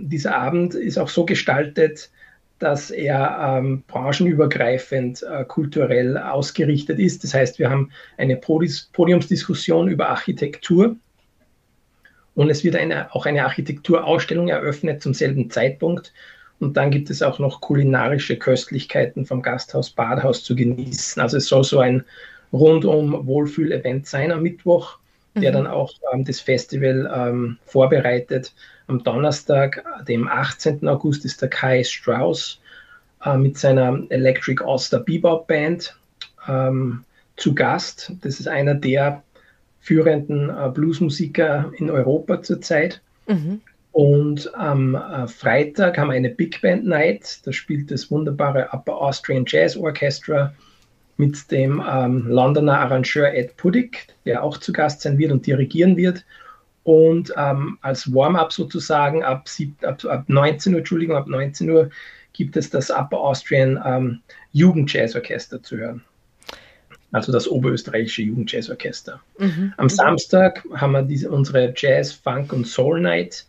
dieser 0.04 0.38
Abend 0.38 0.76
ist 0.76 0.98
auch 0.98 1.10
so 1.10 1.26
gestaltet, 1.26 2.10
dass 2.64 2.92
er 2.92 3.58
ähm, 3.60 3.84
branchenübergreifend 3.88 5.24
äh, 5.24 5.44
kulturell 5.44 6.18
ausgerichtet 6.18 6.98
ist. 7.00 7.24
Das 7.24 7.34
heißt, 7.34 7.60
wir 7.60 7.70
haben 7.70 7.92
eine 8.18 8.38
Podiumsdiskussion 8.38 9.90
über 9.90 10.10
Architektur 10.10 10.96
und 12.36 12.50
es 12.50 12.64
wird 12.64 12.76
eine, 12.76 13.14
auch 13.14 13.26
eine 13.26 13.44
Architekturausstellung 13.44 14.48
eröffnet 14.48 15.02
zum 15.02 15.14
selben 15.14 15.50
Zeitpunkt. 15.50 16.14
Und 16.60 16.78
dann 16.78 16.92
gibt 16.92 17.10
es 17.10 17.22
auch 17.22 17.40
noch 17.40 17.62
kulinarische 17.62 18.38
Köstlichkeiten 18.38 19.26
vom 19.26 19.42
Gasthaus 19.42 19.90
Badhaus 19.90 20.44
zu 20.44 20.56
genießen. 20.56 21.22
Also 21.22 21.38
es 21.38 21.48
soll 21.48 21.64
so 21.64 21.80
ein 21.80 22.04
rundum 22.54 23.28
Wohlfühl-Event 23.28 24.08
sein 24.08 24.32
am 24.32 24.44
Mittwoch, 24.44 25.00
der 25.36 25.52
mhm. 25.52 25.56
dann 25.56 25.68
auch 25.68 25.94
ähm, 26.14 26.24
das 26.26 26.40
Festival 26.40 27.12
ähm, 27.14 27.58
vorbereitet. 27.66 28.54
Am 28.88 29.04
Donnerstag, 29.04 29.84
dem 30.08 30.28
18. 30.28 30.88
August, 30.88 31.26
ist 31.26 31.42
der 31.42 31.50
Kai 31.50 31.84
Strauss 31.84 32.60
äh, 33.26 33.38
mit 33.38 33.58
seiner 33.58 34.04
Electric 34.10 34.64
All-Star 34.64 35.00
Bebop 35.00 35.48
Band 35.48 35.96
ähm, 36.48 37.04
zu 37.38 37.56
Gast. 37.56 38.12
Das 38.22 38.40
ist 38.40 38.48
einer 38.48 38.76
der 38.76 39.24
führenden 39.80 40.50
äh, 40.50 40.70
Bluesmusiker 40.70 41.72
in 41.78 41.90
Europa 41.90 42.42
zurzeit. 42.42 43.02
Mhm. 43.28 43.62
Und 43.92 44.54
am 44.56 44.96
äh, 44.96 45.28
Freitag 45.28 45.98
haben 45.98 46.08
wir 46.08 46.16
eine 46.16 46.30
Big 46.30 46.62
Band 46.62 46.86
Night. 46.86 47.42
Da 47.46 47.54
spielt 47.54 47.92
das 47.92 48.10
wunderbare 48.10 48.70
Upper 48.72 49.00
Austrian 49.00 49.46
Jazz 49.48 49.78
Orchestra 49.78 50.54
mit 51.18 51.52
dem 51.52 51.84
ähm, 51.88 52.28
Londoner 52.28 52.80
Arrangeur 52.80 53.34
Ed 53.34 53.56
Puddick, 53.58 54.08
der 54.26 54.44
auch 54.44 54.58
zu 54.58 54.74
Gast 54.74 55.02
sein 55.02 55.18
wird 55.18 55.32
und 55.32 55.46
dirigieren 55.46 55.98
wird. 55.98 56.26
Und 56.84 57.34
ähm, 57.38 57.78
als 57.82 58.14
Warm-up 58.14 58.52
sozusagen 58.52 59.24
ab, 59.24 59.48
sieb, 59.48 59.76
ab, 59.84 60.04
ab 60.06 60.26
19 60.28 60.74
Uhr, 60.74 60.80
Entschuldigung, 60.80 61.16
ab 61.16 61.28
19 61.28 61.70
Uhr 61.70 61.90
gibt 62.34 62.58
es 62.58 62.70
das 62.70 62.90
Upper 62.90 63.20
Austrian 63.20 63.82
ähm, 63.86 64.20
Jugendjazzorchester 64.52 65.62
zu 65.62 65.78
hören 65.78 66.04
also 67.14 67.32
das 67.32 67.48
Oberösterreichische 67.48 68.24
Jugendjazzorchester. 68.24 69.22
Mhm. 69.38 69.74
Am 69.78 69.88
Samstag 69.88 70.66
haben 70.74 70.92
wir 70.94 71.04
diese, 71.04 71.30
unsere 71.30 71.72
Jazz, 71.76 72.12
Funk 72.12 72.52
und 72.52 72.68
Soul 72.68 73.00
Night 73.00 73.46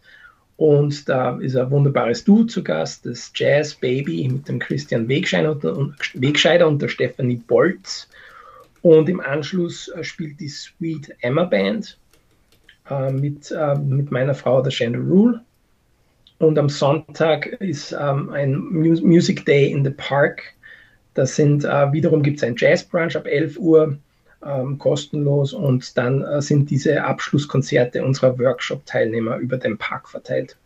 und 0.57 1.09
da 1.09 1.39
ist 1.39 1.57
ein 1.57 1.71
wunderbares 1.71 2.25
Duo 2.25 2.45
zu 2.45 2.63
Gast, 2.63 3.07
das 3.07 3.33
Jazz 3.35 3.75
Baby 3.75 4.29
mit 4.29 4.49
dem 4.49 4.59
Christian 4.59 5.09
Wegscheider 5.09 6.69
und, 6.69 6.83
der 6.83 6.89
Stephanie 6.89 7.43
Bolz. 7.47 8.09
Und 8.83 9.09
im 9.09 9.21
Anschluss 9.21 9.89
äh, 9.89 10.05
spielt 10.05 10.39
die 10.41 10.49
Sweet 10.49 11.15
Emma 11.21 11.45
Band 11.45 11.99
äh, 12.91 13.11
mit, 13.11 13.51
äh, 13.51 13.75
mit 13.77 14.11
meiner 14.11 14.35
Frau, 14.35 14.63
der 14.63 14.71
Shanda 14.71 14.99
Rule. 14.99 15.41
Und 16.39 16.59
am 16.59 16.69
Sonntag 16.69 17.47
ist 17.47 17.93
ähm, 17.93 18.31
ein 18.31 18.55
Music 18.57 19.47
Day 19.47 19.71
in 19.71 19.85
the 19.85 19.91
Park 19.91 20.55
das 21.15 21.37
sind 21.37 21.65
äh, 21.65 21.93
wiederum 21.93 22.23
gibt 22.23 22.39
es 22.39 22.45
ein 22.45 22.57
Jazz-Brunch 22.57 23.17
ab 23.17 23.27
11 23.27 23.59
Uhr, 23.59 23.97
ähm, 24.47 24.79
kostenlos. 24.79 25.53
Und 25.53 25.97
dann 25.97 26.23
äh, 26.23 26.43
sind 26.43 26.71
diese 26.71 27.05
Abschlusskonzerte 27.05 28.05
unserer 28.05 28.39
Workshop-Teilnehmer 28.39 29.37
über 29.37 29.57
den 29.57 29.79
Park 29.79 30.09
verteilt. 30.09 30.57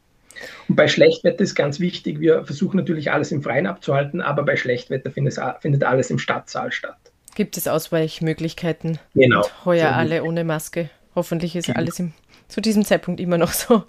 Und 0.68 0.76
bei 0.76 0.86
Schlechtwetter 0.86 1.40
ist 1.40 1.54
ganz 1.54 1.80
wichtig, 1.80 2.20
wir 2.20 2.44
versuchen 2.44 2.76
natürlich 2.76 3.10
alles 3.10 3.32
im 3.32 3.42
Freien 3.42 3.66
abzuhalten, 3.66 4.20
aber 4.20 4.44
bei 4.44 4.56
Schlechtwetter 4.56 5.10
findet, 5.10 5.38
findet 5.60 5.84
alles 5.84 6.10
im 6.10 6.18
Stadtsaal 6.18 6.70
statt. 6.70 6.98
Gibt 7.34 7.56
es 7.56 7.66
Ausweichmöglichkeiten? 7.66 8.98
Genau. 9.14 9.38
Und 9.38 9.64
heuer 9.64 9.92
alle 9.92 10.22
ohne 10.24 10.44
Maske. 10.44 10.90
Hoffentlich 11.14 11.56
ist 11.56 11.66
genau. 11.66 11.78
alles 11.78 11.98
im, 11.98 12.12
zu 12.48 12.60
diesem 12.60 12.84
Zeitpunkt 12.84 13.20
immer 13.20 13.38
noch 13.38 13.52
so. 13.52 13.84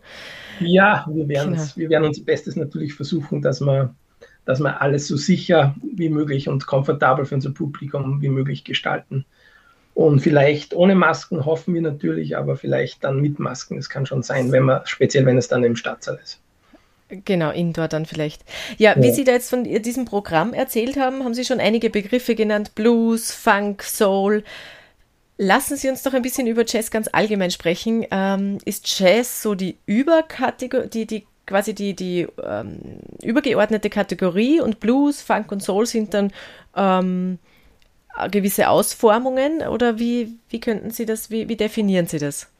Ja, 0.60 1.05
wir 1.10 1.27
werden, 1.27 1.53
genau. 1.53 1.65
wir 1.75 1.89
werden 1.89 2.05
unser 2.05 2.24
Bestes 2.24 2.55
natürlich 2.55 2.93
versuchen, 2.93 3.41
dass 3.41 3.62
wir 3.62 3.93
dass 4.46 4.60
wir 4.60 4.81
alles 4.81 5.08
so 5.08 5.15
sicher 5.15 5.75
wie 5.84 6.10
möglich 6.10 6.50
und 6.50 6.65
komfortabel 6.65 7.25
für 7.25 7.36
unser 7.36 7.51
Publikum 7.51 8.19
wie 8.19 8.29
möglich 8.29 8.63
gestalten. 8.63 9.25
Und 9.99 10.21
vielleicht 10.21 10.73
ohne 10.73 10.95
Masken 10.95 11.45
hoffen 11.45 11.73
wir 11.73 11.81
natürlich, 11.81 12.37
aber 12.37 12.55
vielleicht 12.55 13.03
dann 13.03 13.19
mit 13.19 13.37
Masken. 13.37 13.75
Das 13.75 13.89
kann 13.89 14.05
schon 14.05 14.23
sein, 14.23 14.53
wenn 14.53 14.63
man, 14.63 14.79
speziell 14.85 15.25
wenn 15.25 15.37
es 15.37 15.49
dann 15.49 15.61
im 15.65 15.75
Stadtsaal 15.75 16.17
ist. 16.23 16.39
Genau, 17.09 17.51
Indoor 17.51 17.89
dann 17.89 18.05
vielleicht. 18.05 18.45
Ja, 18.77 18.95
ja, 18.95 19.03
wie 19.03 19.11
Sie 19.11 19.25
da 19.25 19.33
jetzt 19.33 19.49
von 19.49 19.65
diesem 19.65 20.05
Programm 20.05 20.53
erzählt 20.53 20.95
haben, 20.95 21.25
haben 21.25 21.33
Sie 21.33 21.43
schon 21.43 21.59
einige 21.59 21.89
Begriffe 21.89 22.33
genannt: 22.35 22.75
Blues, 22.75 23.33
Funk, 23.33 23.83
Soul. 23.83 24.45
Lassen 25.37 25.75
Sie 25.75 25.89
uns 25.89 26.01
doch 26.01 26.13
ein 26.13 26.21
bisschen 26.21 26.47
über 26.47 26.63
Jazz 26.65 26.91
ganz 26.91 27.09
allgemein 27.11 27.51
sprechen. 27.51 28.05
Ähm, 28.09 28.59
ist 28.63 28.97
Jazz 28.97 29.41
so 29.41 29.53
die 29.53 29.79
Überkategorie, 29.85 30.87
die, 30.87 31.07
die 31.07 31.27
quasi 31.45 31.75
die, 31.75 31.93
die 31.93 32.25
ähm, 32.41 33.01
übergeordnete 33.21 33.89
Kategorie 33.89 34.61
und 34.61 34.79
Blues, 34.79 35.21
Funk 35.21 35.51
und 35.51 35.61
Soul 35.61 35.85
sind 35.85 36.13
dann 36.13 36.31
ähm, 36.73 37.37
gewisse 38.27 38.69
Ausformungen 38.69 39.61
oder 39.61 39.99
wie, 39.99 40.35
wie 40.49 40.59
könnten 40.59 40.91
Sie 40.91 41.05
das, 41.05 41.31
wie, 41.31 41.47
wie 41.49 41.55
definieren 41.55 42.07
Sie 42.07 42.19
das? 42.19 42.51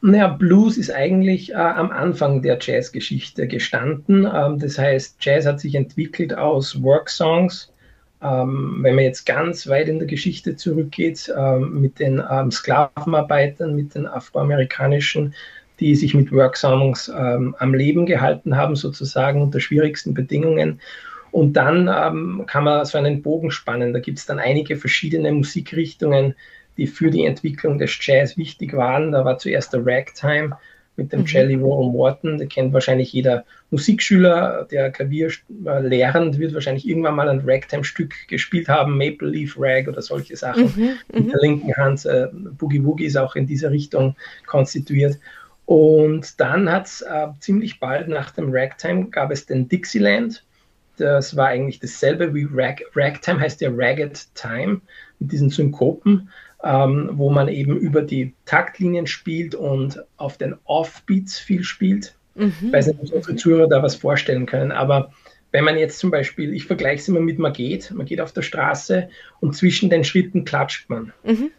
Naja, 0.00 0.28
Blues 0.28 0.76
ist 0.76 0.90
eigentlich 0.90 1.52
äh, 1.52 1.54
am 1.54 1.90
Anfang 1.90 2.42
der 2.42 2.58
Jazzgeschichte 2.60 3.48
gestanden. 3.48 4.28
Ähm, 4.32 4.58
das 4.58 4.78
heißt, 4.78 5.16
Jazz 5.20 5.46
hat 5.46 5.60
sich 5.60 5.74
entwickelt 5.74 6.36
aus 6.36 6.82
Worksongs. 6.82 7.72
Ähm, 8.22 8.78
wenn 8.82 8.94
man 8.94 9.04
jetzt 9.04 9.24
ganz 9.24 9.66
weit 9.66 9.88
in 9.88 9.98
der 9.98 10.06
Geschichte 10.08 10.56
zurückgeht, 10.56 11.32
ähm, 11.36 11.80
mit 11.80 11.98
den 11.98 12.22
ähm, 12.30 12.50
Sklavenarbeitern, 12.50 13.74
mit 13.74 13.94
den 13.94 14.06
afroamerikanischen 14.06 15.34
die 15.80 15.94
sich 15.94 16.14
mit 16.14 16.30
Worksongs 16.32 17.08
ähm, 17.08 17.54
am 17.58 17.74
Leben 17.74 18.06
gehalten 18.06 18.56
haben, 18.56 18.76
sozusagen 18.76 19.42
unter 19.42 19.60
schwierigsten 19.60 20.14
Bedingungen. 20.14 20.80
Und 21.34 21.54
dann 21.54 21.90
ähm, 21.92 22.44
kann 22.46 22.62
man 22.62 22.84
so 22.84 22.96
einen 22.96 23.20
Bogen 23.20 23.50
spannen. 23.50 23.92
Da 23.92 23.98
gibt 23.98 24.20
es 24.20 24.26
dann 24.26 24.38
einige 24.38 24.76
verschiedene 24.76 25.32
Musikrichtungen, 25.32 26.36
die 26.76 26.86
für 26.86 27.10
die 27.10 27.26
Entwicklung 27.26 27.76
des 27.76 27.98
Jazz 28.00 28.36
wichtig 28.36 28.72
waren. 28.72 29.10
Da 29.10 29.24
war 29.24 29.36
zuerst 29.38 29.72
der 29.72 29.84
Ragtime 29.84 30.56
mit 30.94 31.12
dem 31.12 31.22
mhm. 31.22 31.26
Jelly 31.26 31.54
Roll 31.56 31.90
Morton. 31.90 32.38
Der 32.38 32.46
kennt 32.46 32.72
wahrscheinlich 32.72 33.12
jeder 33.12 33.44
Musikschüler, 33.72 34.68
der 34.70 34.92
Klavier 34.92 35.26
äh, 35.66 35.80
lehrend 35.84 36.38
wird 36.38 36.54
wahrscheinlich 36.54 36.86
irgendwann 36.86 37.16
mal 37.16 37.28
ein 37.28 37.42
Ragtime-Stück 37.44 38.14
gespielt 38.28 38.68
haben, 38.68 38.96
Maple 38.96 39.28
Leaf 39.28 39.56
Rag 39.58 39.88
oder 39.88 40.02
solche 40.02 40.36
Sachen. 40.36 40.72
Mhm. 40.76 40.90
Mit 41.12 41.32
der 41.32 41.40
mhm. 41.40 41.40
linken 41.40 41.76
Hand, 41.76 42.06
äh, 42.06 42.28
Boogie 42.32 42.84
Woogie 42.84 43.06
ist 43.06 43.16
auch 43.16 43.34
in 43.34 43.48
dieser 43.48 43.72
Richtung 43.72 44.14
konstituiert. 44.46 45.18
Und 45.66 46.38
dann 46.38 46.70
hat 46.70 46.86
es 46.86 47.00
äh, 47.02 47.26
ziemlich 47.40 47.80
bald 47.80 48.06
nach 48.06 48.30
dem 48.30 48.50
Ragtime 48.52 49.06
gab 49.06 49.32
es 49.32 49.46
den 49.46 49.68
Dixieland. 49.68 50.44
Das 50.96 51.36
war 51.36 51.48
eigentlich 51.48 51.80
dasselbe 51.80 52.34
wie 52.34 52.46
Rag, 52.50 52.82
Ragtime, 52.94 53.40
heißt 53.40 53.60
ja 53.60 53.70
Ragged 53.72 54.34
Time 54.34 54.80
mit 55.18 55.32
diesen 55.32 55.50
Synkopen, 55.50 56.30
ähm, 56.62 57.10
wo 57.12 57.30
man 57.30 57.48
eben 57.48 57.76
über 57.76 58.02
die 58.02 58.34
Taktlinien 58.44 59.06
spielt 59.06 59.54
und 59.54 60.02
auf 60.16 60.38
den 60.38 60.54
Offbeats 60.64 61.38
viel 61.38 61.64
spielt. 61.64 62.14
Mhm. 62.34 62.52
Ich 62.62 62.72
weiß 62.72 62.86
nicht, 62.88 63.00
ob 63.00 63.12
unsere 63.12 63.36
Zuhörer 63.36 63.68
da 63.68 63.82
was 63.82 63.94
vorstellen 63.96 64.46
können, 64.46 64.72
aber 64.72 65.12
wenn 65.52 65.64
man 65.64 65.78
jetzt 65.78 66.00
zum 66.00 66.10
Beispiel, 66.10 66.52
ich 66.52 66.66
vergleiche 66.66 67.00
es 67.00 67.08
immer 67.08 67.20
mit, 67.20 67.38
man 67.38 67.52
geht, 67.52 67.92
man 67.92 68.06
geht 68.06 68.20
auf 68.20 68.32
der 68.32 68.42
Straße 68.42 69.08
und 69.38 69.54
zwischen 69.54 69.88
den 69.88 70.02
Schritten 70.02 70.44
klatscht 70.44 70.90
man. 70.90 71.12
Mhm. 71.22 71.52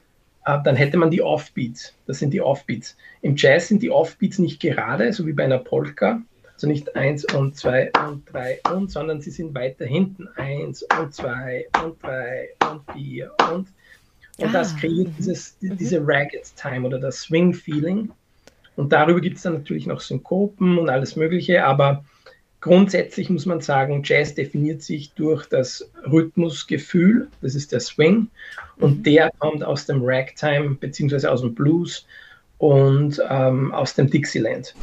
Äh, 0.46 0.58
dann 0.64 0.76
hätte 0.76 0.98
man 0.98 1.12
die 1.12 1.22
Offbeats. 1.22 1.94
Das 2.06 2.20
sind 2.20 2.34
die 2.34 2.42
Offbeats. 2.42 2.98
Im 3.22 3.36
Jazz 3.38 3.70
sind 3.70 3.82
die 3.82 3.92
Offbeats 3.92 4.38
nicht 4.38 4.60
gerade, 4.60 5.14
so 5.14 5.26
wie 5.26 5.34
bei 5.34 5.46
einer 5.46 5.60
Polka, 5.60 6.22
Also 6.56 6.68
nicht 6.68 6.96
eins 6.96 7.26
und 7.34 7.58
zwei 7.58 7.92
und 8.08 8.24
drei 8.32 8.60
und, 8.74 8.90
sondern 8.90 9.22
sie 9.22 9.32
sind 9.32 9.54
weiter 9.54 9.86
hinten. 9.86 10.28
Eins 10.36 10.84
und 11.00 11.14
zwei 11.14 11.68
und 11.84 12.02
drei 12.02 12.50
und 12.70 12.82
vier 12.94 13.32
und. 13.52 13.68
Und 14.38 14.50
ah. 14.50 14.52
das 14.52 14.76
kreiert 14.76 15.10
dieses, 15.18 15.58
mhm. 15.60 15.78
diese 15.78 16.02
Ragged 16.06 16.56
Time 16.56 16.88
oder 16.88 16.98
das 16.98 17.22
Swing-Feeling. 17.22 18.10
Und 18.76 18.92
darüber 18.92 19.22
gibt 19.22 19.38
es 19.38 19.44
dann 19.44 19.54
natürlich 19.54 19.86
noch 19.86 20.02
Synkopen 20.02 20.78
und 20.78 20.90
alles 20.90 21.16
Mögliche, 21.16 21.64
aber 21.64 22.04
grundsätzlich 22.60 23.30
muss 23.30 23.46
man 23.46 23.62
sagen, 23.62 24.02
Jazz 24.04 24.36
definiert 24.36 24.82
sich 24.82 25.14
durch 25.14 25.46
das 25.46 25.90
Rhythmusgefühl, 26.10 27.30
das 27.42 27.56
ist 27.56 27.72
der 27.72 27.80
Swing, 27.80 28.28
und 28.78 29.00
mhm. 29.00 29.04
der 29.04 29.32
kommt 29.40 29.64
aus 29.64 29.86
dem 29.86 30.02
Ragtime 30.04 30.76
beziehungsweise 30.76 31.32
aus 31.32 31.42
dem 31.42 31.56
Blues 31.56 32.06
und 32.58 33.22
ähm, 33.30 33.72
aus 33.72 33.96
dem 33.96 34.10
Dixieland. 34.10 34.76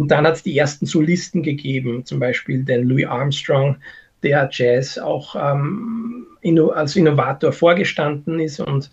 Und 0.00 0.10
dann 0.10 0.26
hat 0.26 0.36
es 0.36 0.42
die 0.42 0.56
ersten 0.56 0.86
Solisten 0.86 1.42
gegeben, 1.42 2.06
zum 2.06 2.20
Beispiel 2.20 2.64
den 2.64 2.88
Louis 2.88 3.04
Armstrong, 3.04 3.76
der 4.22 4.48
Jazz 4.50 4.96
auch 4.96 5.36
ähm, 5.36 6.26
inno 6.40 6.70
als 6.70 6.96
Innovator 6.96 7.52
vorgestanden 7.52 8.40
ist 8.40 8.60
und 8.60 8.90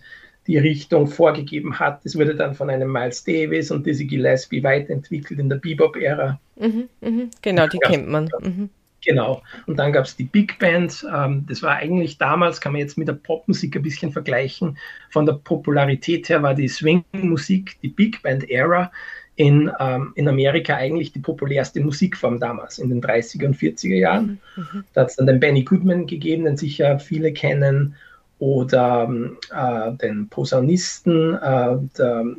die 0.47 0.57
Richtung 0.57 1.07
vorgegeben 1.07 1.79
hat. 1.79 2.05
Es 2.05 2.17
wurde 2.17 2.35
dann 2.35 2.55
von 2.55 2.69
einem 2.69 2.91
Miles 2.91 3.23
Davis 3.23 3.71
und 3.71 3.85
Dizzy 3.85 4.03
Gillespie 4.03 4.61
weiterentwickelt 4.61 5.39
in 5.39 5.47
der 5.47 5.55
Bebop-Ära. 5.55 6.41
Mhm, 6.57 6.89
mh, 6.99 7.23
genau, 7.41 7.67
die 7.67 7.79
kennt 7.79 8.09
man. 8.09 8.29
Mhm. 8.41 8.69
Genau. 9.05 9.41
Und 9.65 9.79
dann 9.79 9.93
gab 9.93 10.03
es 10.03 10.17
die 10.17 10.25
Big 10.25 10.59
Bands. 10.59 11.05
Ähm, 11.09 11.45
das 11.47 11.63
war 11.63 11.77
eigentlich 11.77 12.17
damals, 12.17 12.59
kann 12.59 12.73
man 12.73 12.81
jetzt 12.81 12.97
mit 12.97 13.07
der 13.07 13.13
Popmusik 13.13 13.77
ein 13.77 13.81
bisschen 13.81 14.11
vergleichen. 14.11 14.77
Von 15.11 15.25
der 15.25 15.33
Popularität 15.33 16.27
her 16.27 16.43
war 16.43 16.53
die 16.53 16.67
Swing-Musik, 16.67 17.77
die 17.81 17.87
Big 17.87 18.21
Band-Ära 18.23 18.91
in, 19.37 19.71
ähm, 19.79 20.11
in 20.15 20.27
Amerika 20.27 20.75
eigentlich 20.75 21.13
die 21.13 21.19
populärste 21.19 21.79
Musikform 21.79 22.39
damals, 22.39 22.79
in 22.79 22.89
den 22.89 23.01
30er 23.01 23.45
und 23.45 23.55
40er 23.55 23.95
Jahren. 23.95 24.41
Mhm. 24.55 24.67
mhm. 24.73 24.83
Da 24.93 25.01
hat 25.01 25.11
es 25.11 25.15
dann 25.15 25.27
den 25.27 25.39
Benny 25.39 25.63
Goodman 25.63 26.07
gegeben, 26.07 26.45
den 26.45 26.57
sicher 26.57 26.99
viele 26.99 27.31
kennen 27.31 27.95
oder 28.39 29.09
äh, 29.51 29.91
den 29.97 30.27
Posaunisten 30.29 31.35
äh, 31.35 31.77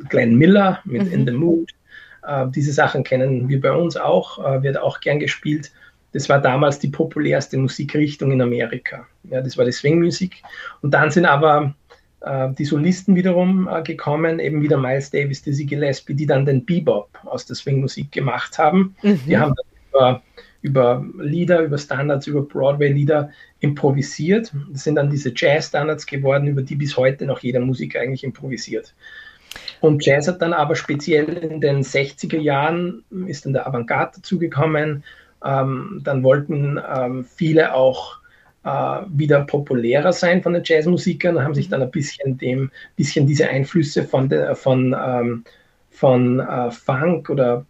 Glenn 0.09 0.35
Miller 0.35 0.79
mit 0.83 1.03
mhm. 1.03 1.13
In 1.13 1.25
the 1.25 1.31
Mood. 1.31 1.71
Äh, 2.27 2.47
diese 2.49 2.73
Sachen 2.73 3.05
kennen 3.05 3.47
wir 3.47 3.61
bei 3.61 3.71
uns 3.71 3.95
auch, 3.95 4.45
äh, 4.45 4.61
wird 4.61 4.77
auch 4.77 4.99
gern 4.99 5.19
gespielt. 5.19 5.71
Das 6.11 6.27
war 6.27 6.41
damals 6.41 6.79
die 6.79 6.89
populärste 6.89 7.57
Musikrichtung 7.57 8.33
in 8.33 8.41
Amerika. 8.41 9.07
Ja, 9.23 9.41
das 9.41 9.57
war 9.57 9.63
die 9.63 9.71
Swing-Musik. 9.71 10.41
Und 10.81 10.93
dann 10.93 11.11
sind 11.11 11.25
aber 11.25 11.73
die 12.21 12.65
Solisten 12.65 13.15
wiederum 13.15 13.69
äh, 13.71 13.81
gekommen, 13.81 14.39
eben 14.39 14.61
wieder 14.61 14.77
Miles 14.77 15.09
Davis, 15.09 15.41
Dizzy 15.41 15.65
Gillespie, 15.65 16.13
die 16.13 16.25
dann 16.25 16.45
den 16.45 16.65
Bebop 16.65 17.09
aus 17.25 17.45
der 17.45 17.55
Swing-Musik 17.55 18.11
gemacht 18.11 18.57
haben. 18.57 18.95
Mhm. 19.01 19.19
Die 19.25 19.37
haben 19.37 19.53
dann 19.55 19.65
über 19.91 20.21
über 20.61 21.05
Lieder, 21.17 21.61
über 21.61 21.77
Standards, 21.77 22.27
über 22.27 22.41
Broadway-Lieder 22.41 23.29
improvisiert. 23.61 24.51
Das 24.71 24.83
sind 24.83 24.95
dann 24.95 25.09
diese 25.09 25.31
Jazz-Standards 25.35 26.05
geworden, 26.05 26.47
über 26.47 26.61
die 26.61 26.75
bis 26.75 26.97
heute 26.97 27.25
noch 27.25 27.39
jeder 27.39 27.61
Musiker 27.61 28.01
eigentlich 28.01 28.23
improvisiert. 28.23 28.93
Und 29.81 30.05
Jazz 30.05 30.27
hat 30.27 30.41
dann 30.41 30.53
aber 30.53 30.75
speziell 30.75 31.29
in 31.29 31.61
den 31.61 31.81
60er 31.81 32.39
Jahren, 32.39 33.03
ist 33.27 33.45
dann 33.45 33.53
der 33.53 33.67
Avantgarde 33.67 34.17
dazugekommen. 34.17 35.03
Ähm, 35.43 36.01
dann 36.03 36.23
wollten 36.23 36.79
ähm, 36.93 37.23
viele 37.23 37.73
auch 37.73 38.17
äh, 38.17 38.28
wieder 39.09 39.41
populärer 39.41 40.13
sein 40.13 40.41
von 40.43 40.53
den 40.53 40.63
Jazzmusikern, 40.65 41.41
haben 41.43 41.55
sich 41.55 41.69
dann 41.69 41.81
ein 41.81 41.91
bisschen 41.91 42.37
dem, 42.37 42.71
bisschen 42.95 43.27
diese 43.27 43.49
Einflüsse 43.49 44.03
von, 44.03 44.29
de, 44.29 44.55
von, 44.55 44.95
ähm, 44.99 45.43
von 45.89 46.39
äh, 46.39 46.71
Funk 46.71 47.29
oder 47.29 47.65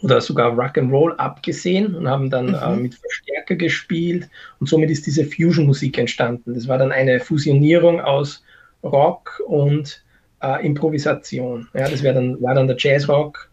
oder 0.00 0.20
sogar 0.20 0.52
Rock'n'Roll 0.58 1.16
abgesehen 1.16 1.94
und 1.94 2.08
haben 2.08 2.30
dann 2.30 2.54
äh, 2.54 2.66
mhm. 2.66 2.78
äh, 2.78 2.82
mit 2.82 2.94
Verstärker 2.94 3.56
gespielt 3.56 4.28
und 4.58 4.68
somit 4.68 4.90
ist 4.90 5.06
diese 5.06 5.24
Fusion-Musik 5.24 5.98
entstanden. 5.98 6.54
Das 6.54 6.66
war 6.66 6.78
dann 6.78 6.92
eine 6.92 7.20
Fusionierung 7.20 8.00
aus 8.00 8.42
Rock 8.82 9.42
und 9.46 10.02
äh, 10.42 10.64
Improvisation. 10.66 11.68
Ja, 11.74 11.88
das 11.88 12.02
dann, 12.02 12.40
war 12.40 12.54
dann 12.54 12.66
der 12.66 12.76
Jazzrock. 12.78 13.48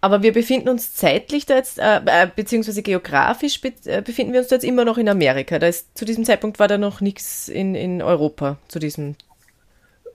Aber 0.00 0.22
wir 0.22 0.32
befinden 0.32 0.68
uns 0.68 0.94
zeitlich 0.94 1.46
da 1.46 1.56
jetzt, 1.56 1.78
äh, 1.78 2.00
äh 2.06 2.28
beziehungsweise 2.34 2.82
geografisch 2.82 3.60
be 3.60 3.72
äh, 3.84 4.00
befinden 4.00 4.32
wir 4.32 4.40
uns 4.40 4.48
da 4.48 4.56
jetzt 4.56 4.64
immer 4.64 4.84
noch 4.84 4.98
in 4.98 5.08
Amerika. 5.08 5.58
Da 5.58 5.66
ist, 5.66 5.96
zu 5.98 6.04
diesem 6.04 6.24
Zeitpunkt 6.24 6.58
war 6.58 6.68
da 6.68 6.78
noch 6.78 7.00
nichts 7.00 7.48
in, 7.48 7.74
in 7.74 8.00
Europa, 8.00 8.58
zu 8.68 8.78
diesem, 8.78 9.16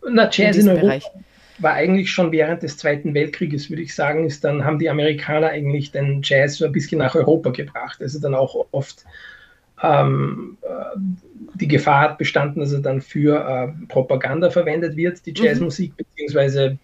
Na, 0.10 0.30
Jazz 0.32 0.56
in, 0.56 0.64
in 0.64 0.70
Europa. 0.70 0.82
Bereich 0.82 1.04
war 1.60 1.74
eigentlich 1.74 2.12
schon 2.12 2.32
während 2.32 2.64
des 2.64 2.78
Zweiten 2.78 3.14
Weltkrieges, 3.14 3.70
würde 3.70 3.82
ich 3.82 3.94
sagen, 3.94 4.26
ist 4.26 4.44
dann 4.44 4.66
haben 4.66 4.80
die 4.80 4.90
Amerikaner 4.90 5.50
eigentlich 5.50 5.92
den 5.92 6.22
Jazz 6.24 6.58
so 6.58 6.66
ein 6.66 6.72
bisschen 6.72 7.00
nach 7.00 7.16
Europa 7.16 7.52
gebracht. 7.52 8.02
Also 8.02 8.20
dann 8.20 8.34
auch 8.34 8.68
oft 8.72 9.06
ähm, 9.82 10.58
äh, 10.62 10.98
die 11.56 11.68
Gefahr 11.68 12.02
hat 12.02 12.18
bestanden, 12.18 12.62
dass 12.62 12.72
er 12.72 12.80
dann 12.80 13.02
für 13.02 13.38
äh, 13.38 13.88
Propaganda 13.88 14.50
verwendet 14.50 14.96
wird, 14.96 15.26
die 15.26 15.32
mhm. 15.32 15.46
Jazzmusik, 15.46 15.92
mhm. 15.92 15.96
beziehungsweise 15.98 16.78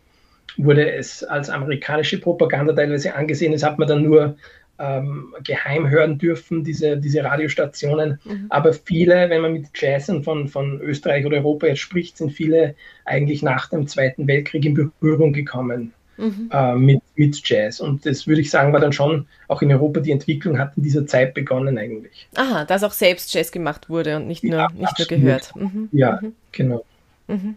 wurde 0.65 0.91
es 0.91 1.23
als 1.23 1.49
amerikanische 1.49 2.19
Propaganda 2.19 2.73
teilweise 2.73 3.13
angesehen. 3.15 3.53
Das 3.53 3.63
hat 3.63 3.79
man 3.79 3.87
dann 3.87 4.03
nur 4.03 4.35
ähm, 4.79 5.33
geheim 5.43 5.89
hören 5.89 6.17
dürfen, 6.17 6.63
diese, 6.63 6.97
diese 6.97 7.23
Radiostationen. 7.23 8.19
Mhm. 8.23 8.45
Aber 8.49 8.73
viele, 8.73 9.29
wenn 9.29 9.41
man 9.41 9.53
mit 9.53 9.67
Jazzern 9.75 10.23
von, 10.23 10.47
von 10.47 10.79
Österreich 10.81 11.25
oder 11.25 11.37
Europa 11.37 11.67
jetzt 11.67 11.79
spricht, 11.79 12.17
sind 12.17 12.31
viele 12.31 12.75
eigentlich 13.05 13.43
nach 13.43 13.69
dem 13.69 13.87
Zweiten 13.87 14.27
Weltkrieg 14.27 14.65
in 14.65 14.73
Berührung 14.73 15.33
gekommen. 15.33 15.93
Mhm. 16.17 16.49
Äh, 16.51 16.75
mit, 16.75 17.01
mit 17.15 17.47
Jazz. 17.47 17.79
Und 17.79 18.05
das 18.05 18.27
würde 18.27 18.41
ich 18.41 18.49
sagen, 18.49 18.73
war 18.73 18.81
dann 18.81 18.91
schon 18.91 19.25
auch 19.47 19.61
in 19.61 19.71
Europa 19.71 20.01
die 20.01 20.11
Entwicklung 20.11 20.59
hat 20.59 20.75
in 20.75 20.83
dieser 20.83 21.07
Zeit 21.07 21.33
begonnen 21.33 21.77
eigentlich. 21.77 22.27
Aha, 22.35 22.65
dass 22.65 22.83
auch 22.83 22.91
selbst 22.91 23.33
Jazz 23.33 23.53
gemacht 23.53 23.89
wurde 23.89 24.17
und 24.17 24.27
nicht 24.27 24.43
nur, 24.43 24.59
ja, 24.59 24.67
nicht 24.75 24.99
nur 24.99 25.07
gehört. 25.07 25.55
Mhm. 25.55 25.87
Ja, 25.93 26.19
mhm. 26.21 26.33
genau. 26.51 26.83
Mhm. 27.27 27.55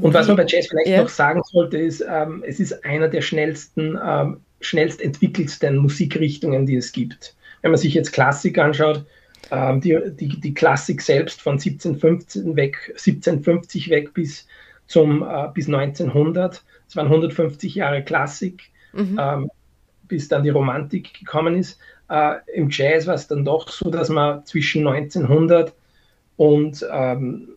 Und 0.00 0.14
was 0.14 0.28
man 0.28 0.36
bei 0.36 0.46
Jazz 0.46 0.68
vielleicht 0.68 0.88
ja. 0.88 1.02
noch 1.02 1.08
sagen 1.08 1.42
sollte, 1.44 1.78
ist, 1.78 2.04
ähm, 2.08 2.42
es 2.46 2.60
ist 2.60 2.84
einer 2.84 3.08
der 3.08 3.20
schnellsten 3.20 3.98
ähm, 4.04 4.40
schnellst 4.62 5.02
entwickelsten 5.02 5.76
Musikrichtungen, 5.76 6.66
die 6.66 6.76
es 6.76 6.92
gibt. 6.92 7.34
Wenn 7.60 7.70
man 7.72 7.78
sich 7.78 7.94
jetzt 7.94 8.12
Klassik 8.12 8.58
anschaut, 8.58 9.04
ähm, 9.50 9.80
die, 9.80 9.98
die, 10.12 10.40
die 10.40 10.54
Klassik 10.54 11.02
selbst 11.02 11.42
von 11.42 11.54
1715 11.54 12.56
weg, 12.56 12.76
1750 12.90 13.90
weg 13.90 14.14
bis, 14.14 14.46
zum, 14.86 15.22
äh, 15.22 15.48
bis 15.52 15.66
1900, 15.66 16.62
es 16.88 16.96
waren 16.96 17.06
150 17.06 17.74
Jahre 17.74 18.02
Klassik, 18.02 18.70
mhm. 18.92 19.18
ähm, 19.20 19.50
bis 20.08 20.28
dann 20.28 20.42
die 20.42 20.50
Romantik 20.50 21.14
gekommen 21.14 21.56
ist. 21.56 21.78
Äh, 22.08 22.36
Im 22.54 22.68
Jazz 22.70 23.06
war 23.06 23.14
es 23.14 23.26
dann 23.26 23.44
doch 23.44 23.68
so, 23.68 23.90
dass 23.90 24.08
man 24.08 24.44
zwischen 24.46 24.86
1900 24.86 25.72
und 26.36 26.86
ähm, 26.90 27.48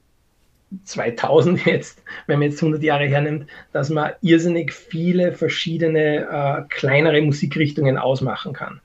2000 0.84 1.65
jetzt, 1.65 2.04
wenn 2.28 2.39
man 2.39 2.49
jetzt 2.49 2.62
100 2.62 2.82
Jahre 2.84 3.08
hernimmt, 3.08 3.47
dass 3.71 3.89
man 3.89 4.12
irrsinnig 4.21 4.73
viele 4.73 5.32
verschiedene 5.32 6.28
äh, 6.30 6.62
kleinere 6.69 7.21
Musikrichtungen 7.21 7.97
ausmachen 7.97 8.54
kann. 8.54 8.82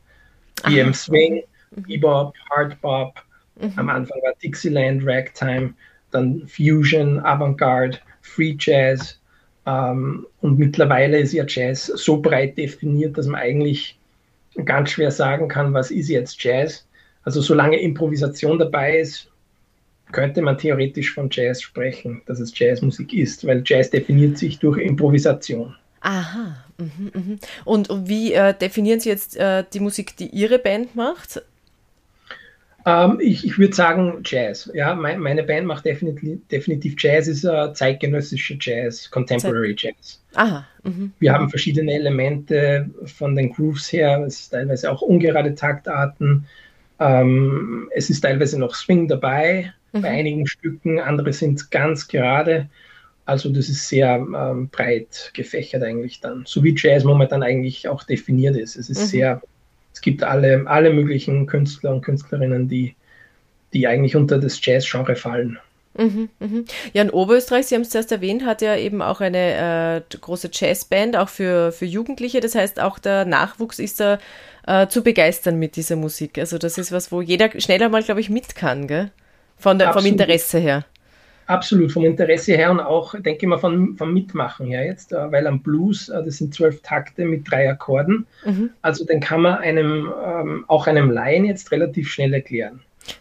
Wie 0.67 0.79
im 0.79 0.93
Swing, 0.93 1.43
mhm. 1.71 1.83
Bebop, 1.83 2.35
Hardbop, 2.51 3.15
mhm. 3.61 3.73
am 3.77 3.89
Anfang 3.89 4.19
war 4.23 4.35
Dixieland, 4.43 5.03
Ragtime, 5.05 5.75
dann 6.11 6.47
Fusion, 6.47 7.21
Avantgarde, 7.21 7.99
Free 8.21 8.57
Jazz 8.59 9.21
ähm, 9.67 10.27
und 10.41 10.59
mittlerweile 10.59 11.19
ist 11.19 11.33
ja 11.33 11.45
Jazz 11.47 11.87
so 11.87 12.21
breit 12.21 12.57
definiert, 12.57 13.17
dass 13.19 13.27
man 13.27 13.41
eigentlich 13.41 13.99
ganz 14.65 14.91
schwer 14.91 15.11
sagen 15.11 15.49
kann, 15.49 15.75
was 15.75 15.91
ist 15.91 16.09
jetzt 16.09 16.43
Jazz. 16.43 16.87
Also 17.23 17.41
solange 17.41 17.81
Improvisation 17.81 18.59
dabei 18.59 18.99
ist, 18.99 19.31
könnte 20.13 20.43
man 20.43 20.59
theoretisch 20.59 21.13
von 21.13 21.29
Jazz 21.31 21.63
sprechen, 21.63 22.23
dass 22.27 22.41
es 22.41 22.57
Jazzmusik 22.59 23.13
ist, 23.13 23.47
weil 23.47 23.63
Jazz 23.65 23.91
definiert 23.91 24.39
sich 24.39 24.59
durch 24.59 24.79
Improvisation. 24.79 25.75
Aha. 26.01 26.65
Mhm, 26.79 27.11
mhm. 27.13 27.39
Und 27.65 27.89
wie 28.09 28.33
äh, 28.33 28.55
definieren 28.55 29.01
Sie 29.01 29.11
jetzt 29.11 29.37
äh, 29.37 29.65
die 29.73 29.81
Musik, 29.81 30.17
die 30.17 30.29
Ihre 30.29 30.59
Band 30.59 30.97
macht? 30.97 31.43
Ähm, 32.87 33.19
ich, 33.21 33.45
ich 33.45 33.59
würde 33.59 33.75
sagen 33.75 34.23
Jazz. 34.25 34.71
Ja, 34.73 34.95
mein, 34.95 35.21
meine 35.21 35.43
Band 35.43 35.67
macht 35.67 35.85
definitiv, 35.85 36.39
definitiv 36.51 36.95
Jazz, 36.99 37.29
ist 37.29 37.45
äh, 37.45 37.73
zeitgenössische 37.75 38.57
Jazz, 38.59 39.11
Contemporary 39.11 39.77
Zeit. 39.77 39.95
Jazz. 39.99 40.21
Aha. 40.35 40.67
Mhm. 40.85 41.13
Wir 41.19 41.33
haben 41.33 41.51
verschiedene 41.51 41.93
Elemente 41.93 42.89
von 43.05 43.37
den 43.37 43.53
Grooves 43.53 43.93
her, 43.93 44.25
es 44.27 44.41
ist 44.41 44.51
teilweise 44.51 44.91
auch 44.91 45.03
ungerade 45.03 45.55
Taktarten. 45.55 46.47
Ähm, 46.99 47.91
es 47.95 48.11
ist 48.11 48.21
teilweise 48.21 48.59
noch 48.59 48.75
Swing 48.75 49.09
dabei, 49.09 49.73
mhm. 49.93 50.03
bei 50.03 50.09
einigen 50.09 50.47
Stücken, 50.47 50.99
andere 50.99 51.33
sind 51.33 51.71
ganz 51.71 52.09
gerade. 52.09 52.69
Also 53.27 53.49
das 53.51 53.69
ist 53.69 53.89
sehr 53.89 54.17
ähm, 54.17 54.69
breit 54.71 55.31
gefächert 55.35 55.83
eigentlich 55.83 56.21
dann, 56.21 56.45
so 56.47 56.65
wie 56.65 56.75
Jazz 56.77 57.05
momentan 57.05 57.43
eigentlich 57.43 57.87
auch 57.87 58.03
definiert 58.03 58.57
ist. 58.57 58.77
Es 58.77 58.91
ist 58.91 59.03
mhm. 59.03 59.07
sehr, 59.07 59.43
es 59.93 60.01
gibt 60.01 60.23
alle, 60.23 60.67
alle 60.67 60.93
möglichen 60.93 61.47
Künstler 61.47 61.93
und 61.93 62.03
Künstlerinnen, 62.03 62.69
die, 62.69 62.97
die 63.73 63.87
eigentlich 63.87 64.17
unter 64.17 64.39
das 64.39 64.59
Jazz-Genre 64.65 65.15
fallen. 65.15 65.59
Mhm, 65.97 66.29
mhm. 66.39 66.65
Ja, 66.93 67.03
in 67.03 67.11
Oberösterreich, 67.11 67.67
Sie 67.67 67.75
haben 67.75 67.83
es 67.83 67.91
zuerst 67.91 68.13
erwähnt, 68.13 68.45
hat 68.45 68.63
ja 68.63 68.77
eben 68.77 69.03
auch 69.03 69.21
eine 69.21 70.03
äh, 70.11 70.17
große 70.17 70.51
Jazzband, 70.53 71.17
auch 71.17 71.29
für, 71.29 71.73
für 71.73 71.85
Jugendliche. 71.85 72.41
Das 72.41 72.55
heißt, 72.55 72.81
auch 72.81 72.99
der 72.99 73.25
Nachwuchs 73.25 73.79
ist 73.79 74.01
da 74.01 74.19
äh, 74.67 74.87
zu 74.87 75.03
begeistern 75.03 75.59
mit 75.59 75.77
dieser 75.77 75.97
Musik. 75.97 76.39
Also 76.39 76.59
das 76.59 76.79
ist 76.79 76.93
was, 76.93 77.11
wo 77.11 77.21
jeder 77.23 77.51
schneller 77.61 77.89
mal, 77.89 78.03
glaube 78.03 78.21
ich, 78.21 78.31
mit 78.31 78.55
kann, 78.55 78.87
gell? 78.87 79.11
Von 79.61 79.79
der, 79.79 79.93
vom 79.93 80.05
Interesse 80.05 80.59
her. 80.59 80.85
Absolut, 81.47 81.91
vom 81.91 82.05
Interesse 82.05 82.57
her 82.57 82.71
und 82.71 82.79
auch, 82.79 83.13
denke 83.13 83.41
ich 83.43 83.47
mal, 83.47 83.59
vom, 83.59 83.97
vom 83.97 84.15
Mitmachen 84.15 84.67
her 84.67 84.85
jetzt, 84.85 85.13
äh, 85.13 85.33
weil 85.33 85.47
am 85.49 85.61
Blues, 85.61 86.09
äh, 86.09 86.25
das 86.25 86.39
sind 86.39 86.55
zwölf 86.55 86.81
Takte 86.83 87.25
mit 87.25 87.51
drei 87.51 87.69
Akkorden, 87.69 88.25
mhm. 88.45 88.71
also 88.83 89.05
den 89.05 89.21
kann 89.21 89.43
man 89.43 89.59
einem, 89.59 90.13
ähm, 90.25 90.65
auch 90.69 90.87
einem 90.87 91.11
Laien 91.11 91.45
jetzt 91.45 91.73
relativ 91.73 92.09
schnell 92.09 92.33
erklären. 92.33 92.81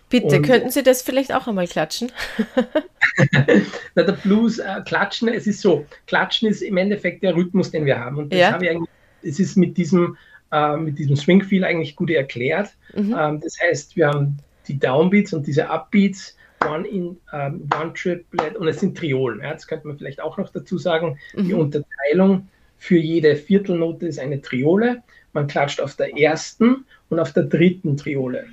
Bitte, 0.10 0.38
und, 0.38 0.44
könnten 0.44 0.70
Sie 0.70 0.84
das 0.84 1.02
vielleicht 1.02 1.34
auch 1.34 1.48
einmal 1.48 1.68
klatschen? 1.68 2.12
Na, 3.96 4.04
der 4.04 4.14
Blues, 4.14 4.60
äh, 4.60 4.82
klatschen, 4.86 5.30
es 5.30 5.48
ist 5.48 5.62
so, 5.62 5.86
klatschen 6.06 6.50
ist 6.50 6.62
im 6.62 6.78
Endeffekt 6.78 7.24
der 7.24 7.36
Rhythmus, 7.36 7.72
den 7.72 7.86
wir 7.86 8.00
haben 8.00 8.18
und 8.18 8.32
das 8.32 8.40
ja. 8.40 8.52
habe 8.52 8.64
ich 8.64 8.72
eigentlich, 8.72 8.90
es 9.24 9.40
ist 9.40 9.58
mit 9.58 9.76
diesem, 9.76 10.16
äh, 10.52 10.78
mit 10.78 11.00
diesem 11.00 11.16
Swing-Feel 11.16 11.64
eigentlich 11.64 11.96
gut 11.96 12.12
erklärt. 12.12 12.70
Mhm. 12.94 13.16
Ähm, 13.18 13.42
das 13.42 13.58
heißt, 13.60 13.96
wir 13.96 14.10
haben 14.10 14.38
die 14.70 14.80
Downbeats 14.80 15.34
und 15.34 15.48
diese 15.48 15.70
Upbeats, 15.70 16.36
One 16.66 16.88
in 16.88 17.18
um, 17.32 17.70
One 17.80 17.94
Triplet 17.94 18.56
und 18.56 18.68
es 18.68 18.80
sind 18.80 18.98
Triolen. 18.98 19.40
Ja, 19.42 19.54
das 19.54 19.68
könnte 19.68 19.88
man 19.88 19.98
vielleicht 19.98 20.22
auch 20.22 20.38
noch 20.38 20.50
dazu 20.52 20.78
sagen. 20.78 21.18
Mhm. 21.34 21.46
Die 21.46 21.54
Unterteilung 21.54 22.48
für 22.78 22.98
jede 22.98 23.36
Viertelnote 23.36 24.08
ist 24.08 24.20
eine 24.20 24.42
Triole. 24.42 25.04
Man 25.34 25.48
klatscht 25.48 25.80
auf 25.80 25.96
der 25.96 26.18
ersten 26.18 26.86
und 27.10 27.20
auf 27.20 27.34
der 27.34 27.44
dritten 27.44 27.98
Triole. 27.98 28.46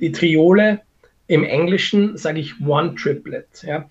Die 0.00 0.12
Triole 0.12 0.80
im 1.26 1.44
Englischen 1.44 2.16
sage 2.16 2.40
ich 2.40 2.60
One 2.60 2.94
Triplet. 2.94 3.62
Ja. 3.62 3.86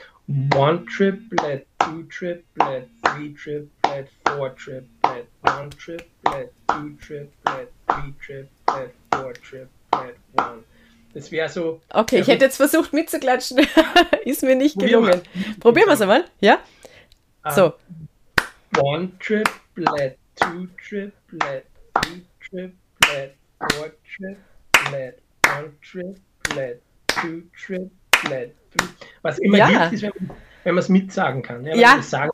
One 0.56 0.86
Triplet, 0.86 1.66
Two 1.80 2.04
Triplet, 2.10 2.88
Three 3.04 3.34
Triplet, 3.34 4.10
Four 4.26 4.56
Triplet, 4.56 5.28
One 5.44 5.70
Triplet, 5.70 6.52
Two 6.68 6.90
Triplet, 7.00 7.70
Three 7.88 8.14
Triplet, 8.22 8.92
Four 9.14 9.34
Triplet, 9.34 10.16
One. 10.34 10.64
Das 11.14 11.32
wäre 11.32 11.50
so. 11.50 11.82
Okay, 11.90 12.20
ich 12.20 12.28
hätte 12.28 12.46
jetzt 12.46 12.58
versucht 12.58 12.94
mitzuklatschen. 12.94 13.66
Ist 14.26 14.44
mir 14.44 14.56
nicht 14.56 14.78
gelungen. 14.78 15.22
Probieren 15.60 15.88
wir 15.88 15.94
es 15.94 16.02
einmal. 16.02 16.26
Ja? 16.40 16.60
Um, 17.44 17.52
so. 17.52 17.74
One 18.80 19.12
triplet, 19.20 20.18
two 20.36 20.68
triplet, 20.78 21.66
three 21.94 22.22
triplet, 22.50 23.36
four 23.72 23.92
triplet, 24.16 25.22
one 25.58 25.74
triplet, 25.82 26.82
two 27.08 27.44
triplet, 27.58 28.56
three. 28.72 28.88
Was 29.22 29.40
immer 29.40 29.58
ja. 29.58 29.68
hilft, 29.68 29.94
ist, 29.94 30.02
wenn 30.04 30.12
man, 30.20 30.38
wenn 30.64 30.76
man 30.76 30.82
es 30.82 30.90
mitsagen 30.90 31.42
kann. 31.42 31.66
Ja. 31.66 31.76
ja. 31.76 32.02
Sagen, 32.02 32.32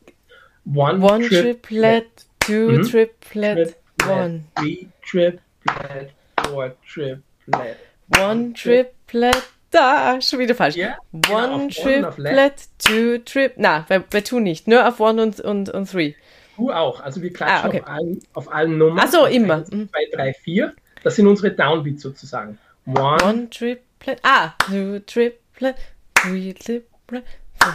one, 0.66 1.00
one 1.00 1.28
triplet, 1.28 1.62
triplet 1.62 2.26
two 2.46 2.72
mhm. 2.72 2.84
triplet, 2.84 3.22
triplet, 3.22 3.76
one. 4.10 4.44
Three 4.58 4.90
triplet, 5.02 6.12
four 6.44 6.76
triplet. 6.86 7.78
One 8.22 8.54
triplet. 8.54 9.44
Da, 9.72 10.22
schon 10.22 10.38
wieder 10.38 10.54
falsch. 10.54 10.76
Yeah, 10.76 10.98
genau, 11.12 11.56
one 11.56 11.68
genau, 11.68 12.12
triplet, 12.12 12.54
two 12.78 13.18
trip. 13.26 13.54
Na, 13.58 13.86
bei, 13.90 14.00
bei 14.00 14.22
two 14.22 14.40
nicht. 14.40 14.68
Nur 14.68 14.88
auf 14.88 15.00
one 15.00 15.22
und, 15.22 15.40
und, 15.40 15.70
und 15.70 15.90
three. 15.90 16.14
Two 16.56 16.70
auch. 16.70 17.00
Also 17.00 17.24
wir 17.24 17.34
klatschen 17.34 17.66
ah, 17.66 17.68
okay. 17.68 17.82
auf, 17.82 17.88
allen, 17.88 18.20
auf 18.34 18.54
allen 18.54 18.78
Nummern. 18.78 19.00
Ach 19.04 19.12
so, 19.12 19.26
immer. 19.26 19.56
1, 19.56 19.70
2, 19.70 19.88
3, 20.14 20.34
4. 20.34 20.74
Das 21.04 21.16
sind 21.16 21.28
unsere 21.28 21.52
Downbeats 21.52 22.04
sozusagen. 22.04 22.60
One, 22.86 23.24
one 23.24 23.50
triplet. 23.50 24.20
Ah, 24.24 24.54
two 24.70 25.00
triplet, 25.00 25.76
three 26.16 26.54
triplet, 26.54 27.24
four. 27.60 27.74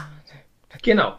Genau. 0.82 1.16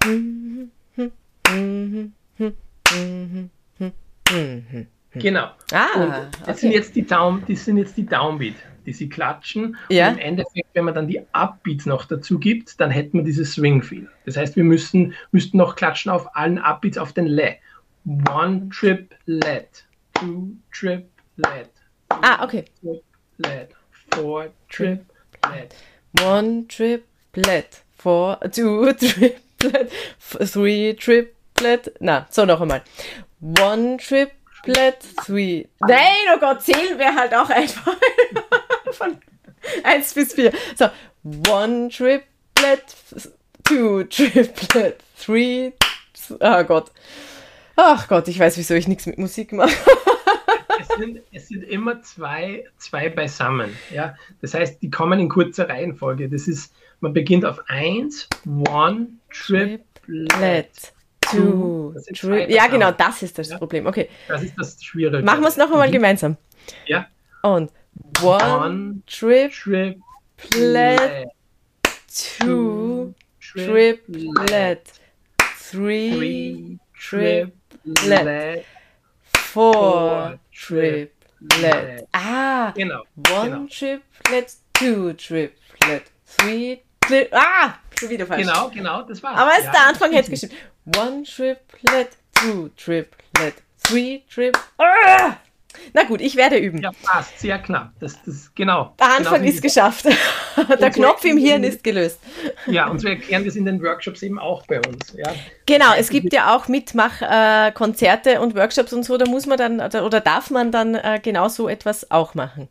Genau. 5.13 5.51
Ah, 5.71 5.87
und 5.95 6.11
das 6.11 6.29
okay. 6.43 6.53
sind 6.53 6.71
jetzt 6.71 6.95
die 6.95 7.05
Down, 7.05 7.43
das 7.47 7.65
sind 7.65 7.77
jetzt 7.77 7.97
die 7.97 8.05
Downbeat 8.05 8.55
die 8.89 8.93
sie 8.93 9.07
klatschen. 9.07 9.77
Ja. 9.89 10.09
Und 10.09 10.15
im 10.15 10.19
Endeffekt, 10.19 10.67
wenn 10.73 10.85
man 10.85 10.95
dann 10.95 11.07
die 11.07 11.21
Upbeats 11.31 11.85
noch 11.85 12.05
dazu 12.05 12.39
gibt, 12.39 12.79
dann 12.81 12.89
hätten 12.89 13.19
wir 13.19 13.23
dieses 13.23 13.53
Swing-Feel. 13.53 14.09
Das 14.25 14.35
heißt, 14.35 14.55
wir 14.55 14.63
müssen, 14.63 15.13
müssten 15.31 15.57
noch 15.57 15.75
klatschen 15.75 16.11
auf 16.11 16.35
allen 16.35 16.57
Upbeats 16.57 16.97
auf 16.97 17.13
den 17.13 17.27
Le. 17.27 17.57
One 18.31 18.69
trip 18.69 19.13
let, 19.27 19.85
two 20.15 20.53
trip 20.71 21.07
let. 21.37 21.69
Ah, 22.09 22.43
okay. 22.43 22.65
Trip 22.81 23.03
let, 23.37 23.69
four 23.91 24.47
trip 24.69 25.05
let. 25.53 25.75
One 26.25 26.67
trip 26.67 27.05
let, 27.35 27.83
four, 27.95 28.39
two 28.51 28.91
trip 28.99 29.39
let, 29.61 29.91
three 30.19 30.95
trip 30.95 31.35
let. 31.61 31.93
Na, 31.99 32.25
so 32.31 32.45
noch 32.45 32.61
einmal. 32.61 32.81
One 33.39 33.97
trip 33.97 34.31
let, 34.65 35.05
three. 35.25 35.67
Nein, 35.81 36.33
oh 36.33 36.39
Gott, 36.39 36.63
zählen 36.63 36.97
wir 36.97 37.15
halt 37.15 37.35
auch 37.35 37.49
einfach. 37.51 37.95
Von 38.99 39.17
1 39.83 40.13
bis 40.13 40.33
4. 40.33 40.51
So, 40.75 40.89
one 41.49 41.89
triplet, 41.89 42.83
two 43.63 44.03
triplet, 44.03 44.99
three. 45.17 45.71
Oh 46.41 46.63
Gott. 46.65 46.91
Ach 47.77 48.09
Gott, 48.09 48.27
ich 48.27 48.37
weiß, 48.37 48.57
wieso 48.57 48.73
ich 48.73 48.89
nichts 48.89 49.05
mit 49.05 49.17
Musik 49.17 49.53
mache. 49.53 49.71
es, 50.81 50.87
sind, 50.97 51.21
es 51.31 51.47
sind 51.47 51.63
immer 51.63 52.01
zwei, 52.01 52.65
zwei 52.77 53.07
beisammen. 53.07 53.73
Ja? 53.93 54.15
Das 54.41 54.53
heißt, 54.53 54.81
die 54.81 54.91
kommen 54.91 55.17
in 55.21 55.29
kurzer 55.29 55.69
Reihenfolge. 55.69 56.27
Das 56.27 56.49
ist, 56.49 56.73
man 56.99 57.13
beginnt 57.13 57.45
auf 57.45 57.61
1, 57.67 58.27
one, 58.45 59.07
triplet. 59.31 60.93
Two, 61.21 61.93
tri 62.13 62.51
ja, 62.51 62.67
genau, 62.67 62.91
das 62.91 63.21
ist 63.21 63.37
das 63.37 63.49
ja? 63.49 63.57
Problem. 63.57 63.85
Okay. 63.85 64.09
Das 64.27 64.43
ist 64.43 64.55
das 64.57 64.83
Schwierige. 64.83 65.23
Machen 65.23 65.41
wir 65.41 65.47
es 65.47 65.57
noch 65.57 65.71
einmal 65.71 65.87
mhm. 65.87 65.93
gemeinsam. 65.93 66.37
Ja. 66.85 67.07
Und 67.43 67.71
One, 68.21 69.03
trip, 69.07 69.51
triplet, 69.51 71.27
two 72.07 73.13
triplet, 73.39 74.99
three 75.55 76.79
triplet, 76.93 78.65
four 79.23 80.39
triplet. 80.51 82.07
Ah, 82.13 82.73
genau. 82.75 83.03
One 83.31 83.49
genau. 83.49 83.67
triplet, 83.67 84.55
two 84.73 85.13
triplet, 85.13 86.11
three 86.25 86.81
triplet. 87.01 87.29
Ah, 87.33 87.79
schon 87.97 88.09
wieder 88.09 88.25
falsch. 88.25 88.41
Genau, 88.45 88.69
genau, 88.69 89.01
das 89.03 89.21
war's. 89.23 89.37
Aber 89.37 89.51
es 89.57 89.65
ja, 89.65 89.71
der 89.71 89.87
Anfang 89.87 90.11
hätte 90.11 90.29
gestimmt. 90.31 90.53
One 90.97 91.23
triplet, 91.23 92.17
two 92.33 92.69
triplet, 92.75 93.55
three 93.77 94.23
triplet. 94.29 94.63
Ah! 94.77 95.37
Na 95.93 96.03
gut, 96.03 96.21
ich 96.21 96.35
werde 96.35 96.57
üben. 96.57 96.81
Ja, 96.81 96.91
passt, 97.03 97.39
sehr 97.39 97.59
knapp. 97.59 97.91
Das, 97.99 98.21
das, 98.23 98.51
genau. 98.55 98.93
Der 98.99 99.17
Anfang 99.17 99.41
genau 99.41 99.53
ist 99.53 99.61
geschafft. 99.61 100.05
Der 100.79 100.89
Knopf 100.91 101.23
im 101.25 101.37
Hirn 101.37 101.63
ist 101.63 101.83
gelöst. 101.83 102.19
Ja, 102.67 102.87
und 102.89 103.03
wir 103.03 103.11
erklären 103.11 103.45
das 103.45 103.55
in 103.55 103.65
den 103.65 103.81
Workshops 103.81 104.21
eben 104.23 104.39
auch 104.39 104.65
bei 104.67 104.79
uns. 104.79 105.15
Ja. 105.17 105.33
Genau, 105.65 105.93
es 105.97 106.09
gibt 106.09 106.33
ja 106.33 106.55
auch 106.55 106.67
Mitmachkonzerte 106.67 108.33
äh, 108.33 108.37
und 108.37 108.55
Workshops 108.55 108.93
und 108.93 109.03
so, 109.03 109.17
da 109.17 109.25
muss 109.25 109.45
man 109.45 109.57
dann 109.57 109.79
oder 109.79 110.21
darf 110.21 110.49
man 110.49 110.71
dann 110.71 110.95
äh, 110.95 111.19
genau 111.21 111.47
so 111.47 111.69
etwas 111.69 112.09
auch 112.11 112.35
machen. 112.35 112.69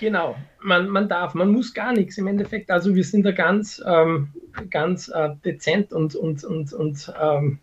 Genau, 0.00 0.36
man, 0.62 0.88
man 0.88 1.08
darf, 1.08 1.34
man 1.34 1.50
muss 1.50 1.74
gar 1.74 1.92
nichts 1.92 2.18
im 2.18 2.26
Endeffekt. 2.28 2.70
Also 2.70 2.94
wir 2.94 3.04
sind 3.04 3.24
da 3.24 3.32
ganz, 3.32 3.82
ähm, 3.84 4.32
ganz 4.70 5.08
äh, 5.08 5.30
dezent 5.44 5.92
und, 5.92 6.14
und, 6.14 6.44
und, 6.44 6.72
und 6.72 7.12
ähm, 7.20 7.58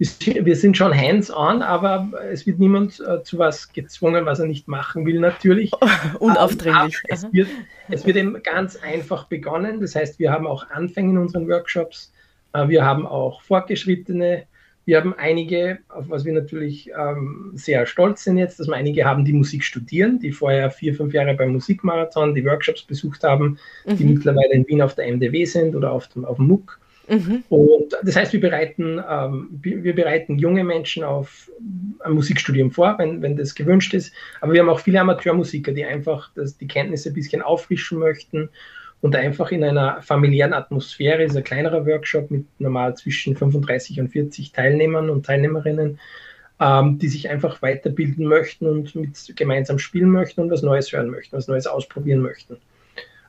wir 0.00 0.56
sind 0.56 0.78
schon 0.78 0.96
hands-on, 0.96 1.60
aber 1.60 2.08
es 2.32 2.46
wird 2.46 2.58
niemand 2.58 3.00
äh, 3.00 3.22
zu 3.22 3.38
was 3.38 3.70
gezwungen, 3.70 4.24
was 4.24 4.38
er 4.38 4.46
nicht 4.46 4.66
machen 4.66 5.04
will, 5.04 5.20
natürlich. 5.20 5.70
Unaufdringlich. 6.18 6.96
Ähm, 7.08 7.14
es, 7.14 7.32
wird, 7.32 7.48
es 7.90 8.06
wird 8.06 8.16
eben 8.16 8.42
ganz 8.42 8.76
einfach 8.76 9.24
begonnen. 9.24 9.80
Das 9.80 9.94
heißt, 9.94 10.18
wir 10.18 10.32
haben 10.32 10.46
auch 10.46 10.70
Anfänge 10.70 11.10
in 11.10 11.18
unseren 11.18 11.46
Workshops. 11.48 12.12
Äh, 12.54 12.68
wir 12.68 12.82
haben 12.82 13.06
auch 13.06 13.42
Fortgeschrittene. 13.42 14.44
Wir 14.86 14.96
haben 14.96 15.14
einige, 15.18 15.80
auf 15.90 16.08
was 16.08 16.24
wir 16.24 16.32
natürlich 16.32 16.90
ähm, 16.98 17.52
sehr 17.54 17.84
stolz 17.84 18.24
sind 18.24 18.38
jetzt, 18.38 18.58
dass 18.58 18.68
wir 18.68 18.76
einige 18.76 19.04
haben, 19.04 19.26
die 19.26 19.34
Musik 19.34 19.62
studieren, 19.62 20.18
die 20.18 20.32
vorher 20.32 20.70
vier, 20.70 20.94
fünf 20.94 21.12
Jahre 21.12 21.34
beim 21.34 21.52
Musikmarathon 21.52 22.34
die 22.34 22.44
Workshops 22.46 22.84
besucht 22.84 23.22
haben, 23.22 23.58
mhm. 23.84 23.96
die 23.98 24.04
mittlerweile 24.04 24.54
in 24.54 24.66
Wien 24.66 24.80
auf 24.80 24.94
der 24.94 25.12
MDW 25.12 25.44
sind 25.44 25.76
oder 25.76 25.92
auf 25.92 26.08
dem, 26.08 26.24
auf 26.24 26.36
dem 26.36 26.46
MOOC. 26.46 26.80
Mhm. 27.10 27.42
Und 27.48 27.96
das 28.04 28.14
heißt, 28.14 28.32
wir 28.32 28.40
bereiten, 28.40 29.02
ähm, 29.08 29.48
wir 29.60 29.94
bereiten 29.94 30.38
junge 30.38 30.62
Menschen 30.62 31.02
auf 31.02 31.50
ein 32.04 32.12
Musikstudium 32.12 32.70
vor, 32.70 32.94
wenn, 32.98 33.20
wenn 33.20 33.36
das 33.36 33.56
gewünscht 33.56 33.92
ist. 33.94 34.14
Aber 34.40 34.52
wir 34.52 34.60
haben 34.60 34.68
auch 34.68 34.78
viele 34.78 35.00
Amateurmusiker, 35.00 35.72
die 35.72 35.84
einfach 35.84 36.30
das, 36.36 36.56
die 36.56 36.68
Kenntnisse 36.68 37.10
ein 37.10 37.14
bisschen 37.14 37.42
auffrischen 37.42 37.98
möchten 37.98 38.48
und 39.00 39.16
einfach 39.16 39.50
in 39.50 39.64
einer 39.64 40.00
familiären 40.02 40.52
Atmosphäre, 40.52 41.24
ist 41.24 41.36
ein 41.36 41.42
kleinerer 41.42 41.84
Workshop 41.84 42.30
mit 42.30 42.46
normal 42.60 42.96
zwischen 42.96 43.36
35 43.36 43.98
und 43.98 44.08
40 44.08 44.52
Teilnehmern 44.52 45.10
und 45.10 45.26
Teilnehmerinnen, 45.26 45.98
ähm, 46.60 46.98
die 47.00 47.08
sich 47.08 47.28
einfach 47.28 47.60
weiterbilden 47.60 48.24
möchten 48.24 48.68
und 48.68 48.94
mit 48.94 49.32
gemeinsam 49.34 49.80
spielen 49.80 50.10
möchten 50.10 50.42
und 50.42 50.50
was 50.50 50.62
Neues 50.62 50.92
hören 50.92 51.10
möchten, 51.10 51.36
was 51.36 51.48
Neues 51.48 51.66
ausprobieren 51.66 52.20
möchten. 52.20 52.56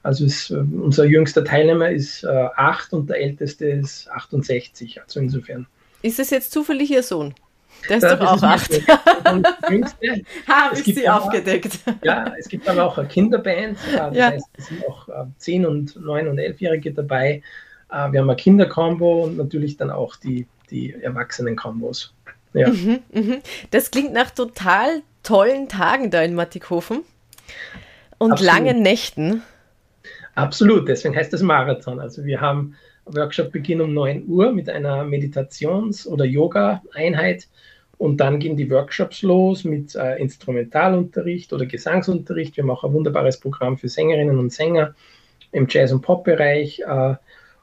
Also 0.03 0.25
ist, 0.25 0.49
äh, 0.49 0.55
unser 0.55 1.05
jüngster 1.05 1.43
Teilnehmer 1.43 1.89
ist 1.89 2.23
äh, 2.23 2.27
acht 2.55 2.93
und 2.93 3.09
der 3.09 3.21
älteste 3.21 3.65
ist 3.67 4.09
68. 4.09 5.01
Also 5.01 5.19
insofern. 5.19 5.67
Ist 6.01 6.19
es 6.19 6.29
jetzt 6.31 6.51
zufällig 6.51 6.91
Ihr 6.91 7.03
Sohn? 7.03 7.35
Der 7.89 7.97
ist 7.97 8.03
ja, 8.03 8.15
doch 8.15 8.33
auch 8.33 8.43
acht. 8.43 8.71
Jüngste. 9.69 10.21
Habe 10.47 10.75
ich 10.75 10.83
Sie 10.83 11.07
aber, 11.07 11.25
aufgedeckt. 11.25 11.79
Ja, 12.03 12.33
es 12.37 12.47
gibt 12.47 12.67
aber 12.67 12.85
auch 12.85 12.97
eine 12.97 13.07
Kinderband. 13.07 13.77
Äh, 13.91 13.97
das 13.97 14.15
ja. 14.15 14.29
heißt, 14.31 14.49
es 14.57 14.67
sind 14.67 14.87
auch 14.87 15.09
äh, 15.09 15.25
10 15.37 15.65
und 15.65 15.95
9 15.99 16.27
und 16.27 16.39
11-Jährige 16.39 16.93
dabei. 16.93 17.41
Äh, 17.89 18.11
wir 18.11 18.21
haben 18.21 18.29
ein 18.29 18.37
Kinderkombo 18.37 19.23
und 19.25 19.37
natürlich 19.37 19.77
dann 19.77 19.89
auch 19.89 20.15
die, 20.15 20.47
die 20.69 20.93
Erwachsenen-Kombos. 20.93 22.13
Ja. 22.53 22.69
Mhm, 22.69 22.99
mhm. 23.11 23.37
Das 23.71 23.91
klingt 23.91 24.13
nach 24.13 24.31
total 24.31 25.01
tollen 25.23 25.67
Tagen 25.67 26.11
da 26.11 26.21
in 26.21 26.35
Mattighofen 26.35 27.01
und 28.17 28.33
Absolut. 28.33 28.53
langen 28.53 28.81
Nächten. 28.81 29.43
Absolut, 30.41 30.87
deswegen 30.87 31.15
heißt 31.15 31.33
es 31.33 31.41
Marathon. 31.41 31.99
Also 31.99 32.23
wir 32.23 32.41
haben 32.41 32.75
Workshop-Beginn 33.05 33.81
um 33.81 33.93
9 33.93 34.25
Uhr 34.27 34.51
mit 34.51 34.69
einer 34.69 35.03
Meditations- 35.03 36.07
oder 36.07 36.25
Yoga-Einheit 36.25 37.47
und 38.01 38.17
dann 38.17 38.39
gehen 38.39 38.57
die 38.57 38.69
Workshops 38.71 39.21
los 39.21 39.63
mit 39.63 39.93
äh, 39.93 40.15
Instrumentalunterricht 40.15 41.53
oder 41.53 41.67
Gesangsunterricht. 41.67 42.57
Wir 42.57 42.63
machen 42.63 42.89
ein 42.89 42.93
wunderbares 42.93 43.39
Programm 43.39 43.77
für 43.77 43.89
Sängerinnen 43.89 44.39
und 44.39 44.51
Sänger 44.51 44.95
im 45.51 45.67
Jazz- 45.69 45.91
und 45.91 46.01
Pop-Bereich. 46.01 46.79
Äh, 46.79 47.15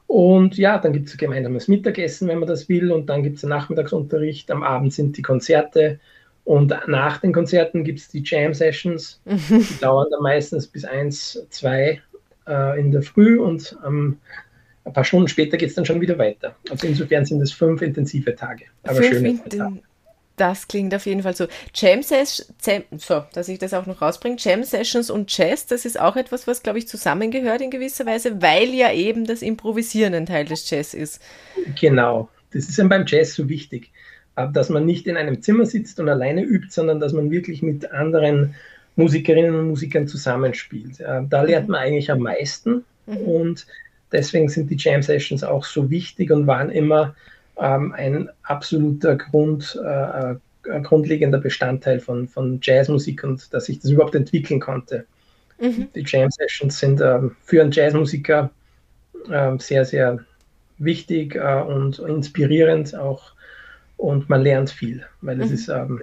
und 0.07 0.57
ja, 0.57 0.77
dann 0.77 0.93
gibt 0.93 1.09
es 1.09 1.15
ein 1.15 1.17
gemeinsames 1.17 1.67
Mittagessen, 1.67 2.29
wenn 2.29 2.39
man 2.39 2.47
das 2.47 2.69
will. 2.69 2.93
Und 2.93 3.07
dann 3.07 3.21
gibt 3.21 3.35
es 3.35 3.43
einen 3.43 3.49
Nachmittagsunterricht. 3.49 4.49
Am 4.49 4.63
Abend 4.63 4.93
sind 4.93 5.17
die 5.17 5.21
Konzerte. 5.21 5.99
Und 6.45 6.73
nach 6.87 7.17
den 7.17 7.33
Konzerten 7.33 7.83
gibt 7.83 7.99
es 7.99 8.07
die 8.07 8.23
Jam-Sessions. 8.23 9.21
Die 9.25 9.79
dauern 9.81 10.07
dann 10.09 10.23
meistens 10.23 10.67
bis 10.67 10.85
1, 10.85 11.47
2 11.49 12.01
äh, 12.49 12.79
in 12.79 12.91
der 12.91 13.03
Früh 13.03 13.39
und 13.39 13.77
ähm, 13.85 14.17
ein 14.85 14.93
paar 14.93 15.03
Stunden 15.03 15.27
später 15.27 15.57
geht 15.57 15.69
es 15.69 15.75
dann 15.75 15.85
schon 15.85 16.01
wieder 16.01 16.17
weiter. 16.17 16.55
Also 16.69 16.87
insofern 16.87 17.25
sind 17.25 17.41
es 17.41 17.51
fünf 17.51 17.81
intensive 17.81 18.35
Tage. 18.35 18.65
Aber 18.83 18.95
fünf 18.95 19.09
schöne 19.09 19.43
Tage. 19.49 19.79
Das 20.35 20.69
klingt 20.69 20.95
auf 20.95 21.05
jeden 21.05 21.21
Fall 21.21 21.35
so. 21.35 21.47
Jam 21.75 22.01
Sessions, 22.01 22.47
so, 22.97 23.23
dass 23.33 23.49
ich 23.49 23.59
das 23.59 23.73
auch 23.73 23.85
noch 23.85 24.01
rausbringe. 24.01 24.37
Jam 24.39 24.63
Sessions 24.63 25.09
und 25.09 25.35
Jazz, 25.37 25.65
das 25.65 25.83
ist 25.83 25.99
auch 25.99 26.15
etwas, 26.15 26.47
was, 26.47 26.63
glaube 26.63 26.79
ich, 26.79 26.87
zusammengehört 26.87 27.61
in 27.61 27.69
gewisser 27.69 28.05
Weise, 28.05 28.41
weil 28.41 28.69
ja 28.69 28.93
eben 28.93 29.25
das 29.25 29.41
Improvisieren 29.41 30.13
ein 30.13 30.25
Teil 30.25 30.45
des 30.45 30.69
Jazz 30.69 30.93
ist. 30.93 31.21
Genau. 31.79 32.29
Das 32.53 32.69
ist 32.69 32.77
ja 32.77 32.87
beim 32.87 33.03
Jazz 33.05 33.35
so 33.35 33.49
wichtig, 33.49 33.91
äh, 34.37 34.47
dass 34.51 34.69
man 34.69 34.85
nicht 34.85 35.07
in 35.07 35.17
einem 35.17 35.41
Zimmer 35.41 35.65
sitzt 35.65 35.99
und 35.99 36.07
alleine 36.07 36.41
übt, 36.41 36.69
sondern 36.69 37.01
dass 37.01 37.11
man 37.11 37.31
wirklich 37.31 37.61
mit 37.61 37.91
anderen 37.91 38.55
Musikerinnen 38.95 39.55
und 39.55 39.69
Musikern 39.69 40.07
zusammenspielt. 40.07 40.99
Äh, 40.99 41.21
da 41.29 41.41
lernt 41.43 41.67
mhm. 41.67 41.73
man 41.73 41.81
eigentlich 41.81 42.11
am 42.11 42.19
meisten 42.19 42.83
mhm. 43.05 43.17
und 43.17 43.67
deswegen 44.11 44.49
sind 44.49 44.69
die 44.69 44.77
Jam 44.77 45.01
Sessions 45.01 45.43
auch 45.43 45.65
so 45.65 45.89
wichtig 45.89 46.31
und 46.31 46.47
waren 46.47 46.69
immer 46.69 47.15
ähm, 47.57 47.93
ein 47.93 48.29
absoluter 48.43 49.15
Grund, 49.15 49.79
äh, 49.83 50.35
grundlegender 50.81 51.39
Bestandteil 51.39 51.99
von, 51.99 52.27
von 52.27 52.59
Jazzmusik 52.61 53.23
und 53.23 53.53
dass 53.53 53.69
ich 53.69 53.79
das 53.79 53.91
überhaupt 53.91 54.15
entwickeln 54.15 54.59
konnte. 54.59 55.05
Mhm. 55.59 55.87
Die 55.95 56.03
Jam 56.05 56.29
Sessions 56.29 56.79
sind 56.79 57.01
ähm, 57.01 57.35
für 57.43 57.61
einen 57.61 57.71
Jazzmusiker 57.71 58.49
äh, 59.29 59.57
sehr, 59.57 59.85
sehr 59.85 60.19
wichtig 60.77 61.35
äh, 61.35 61.61
und 61.61 61.99
inspirierend 61.99 62.95
auch 62.95 63.33
und 63.97 64.29
man 64.29 64.41
lernt 64.41 64.69
viel, 64.69 65.05
weil 65.21 65.35
mhm. 65.35 65.41
es 65.41 65.51
ist 65.51 65.69
ähm, 65.69 66.01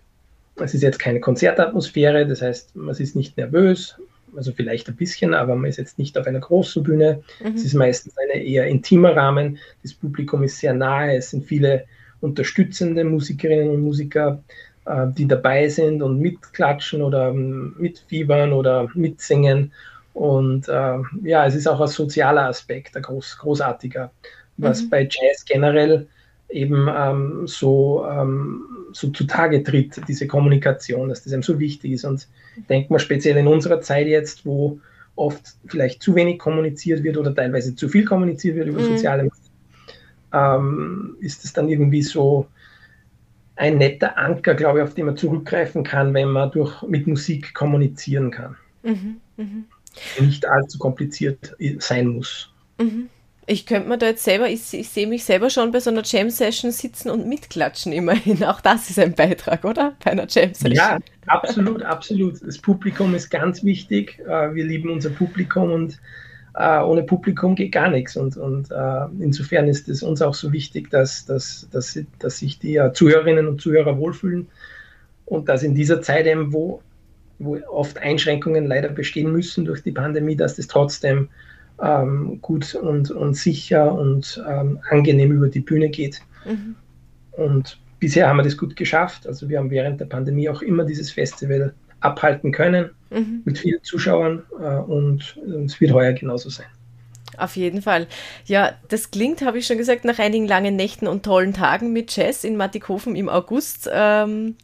es 0.59 0.75
ist 0.75 0.83
jetzt 0.83 0.99
keine 0.99 1.21
Konzertatmosphäre, 1.21 2.27
das 2.27 2.43
heißt, 2.43 2.77
man 2.77 2.95
ist 2.95 3.17
nicht 3.17 3.37
nervös, 3.37 3.97
also 4.37 4.53
vielleicht 4.53 4.89
ein 4.89 4.97
bisschen, 4.97 5.35
aber 5.35 5.55
man 5.55 5.69
ist 5.69 5.79
jetzt 5.79 5.99
nicht 5.99 6.17
auf 6.19 6.27
einer 6.27 6.41
großen 6.41 6.83
Bühne. 6.83 7.23
Mhm. 7.43 7.55
Es 7.55 7.65
ist 7.65 7.75
meistens 7.75 8.15
ein 8.19 8.41
eher 8.41 8.67
intimer 8.67 9.17
Rahmen. 9.17 9.59
Das 9.83 9.95
Publikum 9.95 10.43
ist 10.43 10.59
sehr 10.59 10.75
nahe. 10.75 11.17
Es 11.17 11.31
sind 11.31 11.45
viele 11.45 11.85
unterstützende 12.21 13.05
Musikerinnen 13.05 13.71
und 13.71 13.83
Musiker, 13.83 14.43
äh, 14.85 15.07
die 15.17 15.27
dabei 15.27 15.69
sind 15.69 16.03
und 16.03 16.21
mitklatschen 16.21 17.03
oder 17.03 17.29
ähm, 17.29 17.75
mitfiebern 17.79 18.53
oder 18.53 18.89
mitsingen. 18.95 19.73
Und 20.13 20.69
äh, 20.69 20.99
ja, 21.23 21.47
es 21.47 21.55
ist 21.55 21.67
auch 21.67 21.81
ein 21.81 21.89
sozialer 21.89 22.47
Aspekt, 22.49 22.97
ein 22.97 23.03
groß, 23.03 23.39
großartiger, 23.39 24.11
was 24.57 24.83
mhm. 24.83 24.91
bei 24.91 25.03
Jazz 25.03 25.45
generell 25.45 26.07
eben 26.49 26.89
ähm, 26.95 27.47
so, 27.47 28.07
ähm, 28.09 28.63
so 28.93 29.09
zutage 29.11 29.63
tritt, 29.63 30.01
diese 30.09 30.27
Kommunikation, 30.27 31.09
dass 31.09 31.25
das 31.25 31.33
einem 31.33 31.43
so 31.43 31.59
wichtig 31.59 31.93
ist. 31.93 32.05
Und 32.05 32.29
denkt 32.69 32.91
man 32.91 33.01
speziell 33.01 33.37
in 33.37 33.47
unserer 33.47 33.81
Zeit 33.81 34.07
jetzt, 34.07 34.47
wo 34.47 34.81
oft 35.17 35.57
vielleicht 35.67 36.03
zu 36.03 36.15
wenig 36.15 36.39
kommuniziert 36.39 37.03
wird 37.03 37.17
oder 37.17 37.35
teilweise 37.35 37.75
zu 37.75 37.89
viel 37.89 38.05
kommuniziert 38.05 38.57
wird 38.57 38.69
über 38.69 38.81
mhm. 38.81 38.85
soziale 38.85 39.23
Medien, 39.25 39.53
ähm, 40.33 41.17
ist 41.21 41.45
es 41.45 41.53
dann 41.53 41.69
irgendwie 41.69 42.03
so 42.03 42.47
ein 43.57 43.79
netter 43.79 44.17
Anker, 44.19 44.55
glaube 44.55 44.79
ich, 44.79 44.85
auf 44.85 44.95
den 44.95 45.07
man 45.07 45.17
zurückgreifen 45.17 45.83
kann, 45.83 46.13
wenn 46.13 46.29
man 46.29 46.51
durch, 46.51 46.83
mit 46.83 47.07
Musik 47.07 47.55
kommunizieren 47.55 48.31
kann. 48.31 48.57
Mhm. 48.83 49.17
Mhm. 49.37 49.65
Nicht 50.21 50.47
allzu 50.47 50.79
kompliziert 50.79 51.57
sein 51.79 52.09
muss. 52.09 52.53
Mhm. 52.79 53.09
Ich 53.49 53.65
könnte 53.65 53.89
mir 53.89 53.97
da 53.97 54.07
jetzt 54.07 54.25
selber, 54.25 54.49
ich, 54.49 54.75
ich 54.75 54.89
sehe 54.89 55.07
mich 55.07 55.25
selber 55.25 55.51
schon 55.51 55.71
bei 55.71 55.79
so 55.79 55.91
einer 55.91 56.03
Jam-Session 56.05 56.73
sitzen 56.73 57.11
und 57.11 57.29
mitklatschen 57.29 57.93
immerhin. 57.93 58.43
Auch 58.43 58.61
das 58.61 58.91
ist 58.91 58.99
ein 58.99 59.15
Beitrag, 59.15 59.65
oder? 59.65 59.95
Bei 60.05 60.11
einer 60.11 60.27
Jam-Session. 60.29 60.73
Ja, 60.73 60.99
absolut, 61.27 61.83
absolut. 61.83 62.45
Das 62.45 62.59
Publikum 62.59 63.15
ist 63.15 63.31
ganz 63.31 63.63
wichtig. 63.63 64.19
Äh, 64.27 64.55
wir 64.55 64.65
lieben 64.65 64.91
unser 64.91 65.11
Publikum 65.11 65.71
und 65.71 66.01
äh, 66.55 66.81
ohne 66.81 67.05
Publikum 67.05 67.55
geht 67.55 67.71
gar 67.71 67.89
nichts. 67.89 68.17
Und, 68.17 68.37
und 68.37 68.73
äh, 68.73 69.07
insofern 69.21 69.69
ist 69.69 69.89
es 69.89 70.03
uns 70.03 70.23
auch 70.23 70.35
so 70.35 70.53
wichtig, 70.53 70.91
dass, 70.91 71.25
dass, 71.25 71.69
dass, 71.71 71.99
dass 72.19 72.39
sich 72.39 72.59
die 72.59 72.81
Zuhörerinnen 72.95 73.47
und 73.47 73.61
Zuhörer 73.61 73.97
wohlfühlen 73.97 74.49
und 75.25 75.49
dass 75.49 75.63
in 75.63 75.75
dieser 75.75 76.03
Zeit 76.03 76.27
eben, 76.27 76.53
wo, 76.53 76.83
wo 77.39 77.59
oft 77.69 77.99
Einschränkungen 77.99 78.67
leider 78.67 78.89
bestehen 78.89 79.31
müssen 79.31 79.67
durch 79.67 79.85
die 79.85 79.93
Pandemie, 79.93 80.37
dass 80.37 80.57
das 80.57 80.67
trotzdem 80.67 81.29
ähm, 81.83 82.41
gut 82.41 82.75
und, 82.75 83.11
und 83.11 83.35
sicher 83.35 83.93
und 83.93 84.43
ähm, 84.49 84.81
angenehm 84.91 85.33
über 85.33 85.49
die 85.49 85.61
Bühne 85.61 85.89
geht. 85.89 86.21
Mhm. 86.45 86.77
Und 87.33 87.79
bisher 87.99 88.29
haben 88.29 88.39
wir 88.39 88.43
das 88.43 88.57
gut 88.57 88.77
geschafft. 88.77 89.27
Also 89.27 89.49
wir 89.49 89.59
haben 89.59 89.71
während 89.71 90.01
der 90.01 90.07
Pandemie 90.07 90.49
auch 90.49 90.63
immer 90.63 90.85
dieses 90.85 91.11
Festival 91.11 91.75
abhalten 92.01 92.53
können 92.53 92.91
mhm. 93.11 93.43
mit 93.45 93.59
vielen 93.59 93.83
Zuschauern 93.83 94.43
äh, 94.61 94.77
und 94.77 95.39
es 95.65 95.81
wird 95.81 95.93
heuer 95.93 96.13
genauso 96.13 96.51
sein. 96.51 96.67
Auf 97.39 97.57
jeden 97.57 97.83
Fall. 97.83 98.07
Ja, 98.47 98.75
das 98.89 99.11
klingt, 99.11 99.43
habe 99.43 99.59
ich 99.59 99.67
schon 99.67 99.77
gesagt, 99.77 100.07
nach 100.07 100.19
einigen 100.19 100.47
langen 100.47 100.77
Nächten 100.77 101.07
und 101.07 101.23
tollen 101.23 101.53
Tagen 101.53 101.93
mit 101.93 102.17
Jazz 102.17 102.45
in 102.45 102.57
Mattighofen 102.57 103.15
im 103.15 103.29
August. 103.29 103.91
Ähm, 103.93 104.57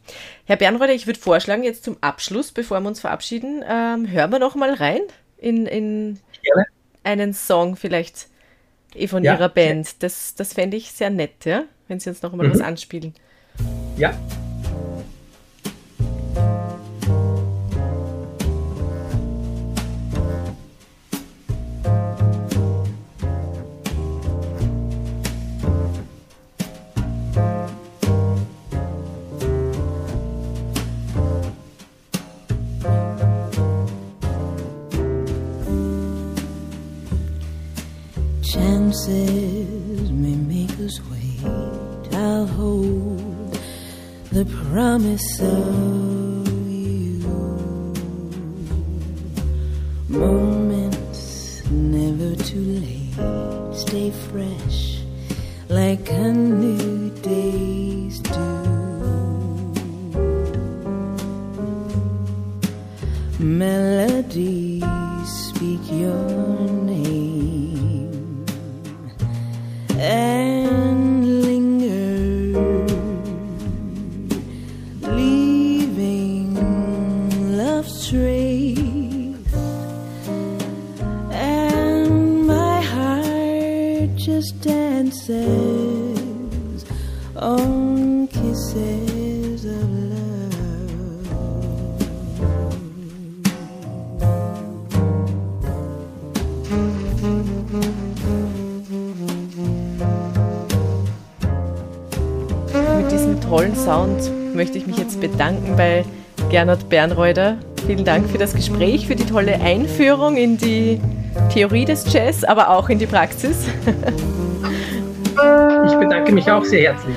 Herr 0.45 0.55
Bernreuther, 0.55 0.93
ich 0.93 1.05
würde 1.05 1.19
vorschlagen, 1.19 1.63
jetzt 1.63 1.83
zum 1.83 1.97
Abschluss, 2.01 2.51
bevor 2.51 2.79
wir 2.79 2.87
uns 2.87 2.99
verabschieden, 2.99 3.63
ähm, 3.67 4.09
hören 4.09 4.31
wir 4.31 4.39
noch 4.39 4.55
mal 4.55 4.73
rein 4.73 5.01
in, 5.37 5.67
in 5.67 6.19
Gerne 6.41 6.65
einen 7.03 7.33
Song 7.33 7.75
vielleicht 7.75 8.27
eh 8.95 9.07
von 9.07 9.23
ja. 9.23 9.33
ihrer 9.33 9.49
Band. 9.49 10.01
Das, 10.03 10.35
das 10.35 10.53
fände 10.53 10.77
ich 10.77 10.91
sehr 10.91 11.09
nett, 11.09 11.45
ja? 11.45 11.65
wenn 11.87 11.99
Sie 11.99 12.09
uns 12.09 12.21
noch 12.21 12.33
mal 12.33 12.47
mhm. 12.47 12.53
was 12.53 12.61
anspielen. 12.61 13.13
Ja, 13.97 14.13
chances 38.93 40.11
may 40.11 40.35
make 40.35 40.71
us 40.79 40.99
wait. 41.09 42.13
I'll 42.13 42.45
hold 42.45 43.57
the 44.31 44.45
promise 44.69 45.39
of 45.41 46.02
just 84.25 84.55
dances 84.61 85.35
on 87.35 88.25
kisses 88.29 89.65
of 89.65 89.89
love. 90.09 90.43
Mit 102.97 103.11
diesem 103.11 103.41
tollen 103.41 103.75
Sound 103.75 104.31
möchte 104.55 104.77
ich 104.77 104.87
mich 104.87 104.97
jetzt 104.97 105.19
bedanken 105.19 105.75
bei 105.75 106.05
Gernot 106.49 106.87
Bernreuder. 106.87 107.57
Vielen 107.85 108.05
Dank 108.05 108.29
für 108.29 108.37
das 108.37 108.53
Gespräch, 108.53 109.05
für 109.05 109.17
die 109.17 109.25
tolle 109.25 109.59
Einführung 109.59 110.37
in 110.37 110.57
die 110.57 111.01
Theorie 111.53 111.85
des 111.85 112.11
Jazz, 112.11 112.43
aber 112.43 112.69
auch 112.69 112.89
in 112.89 112.97
die 112.97 113.05
Praxis. 113.05 113.67
Ich 115.85 115.93
bedanke 115.99 116.31
mich 116.31 116.49
auch 116.49 116.65
sehr 116.65 116.93
herzlich. 116.93 117.15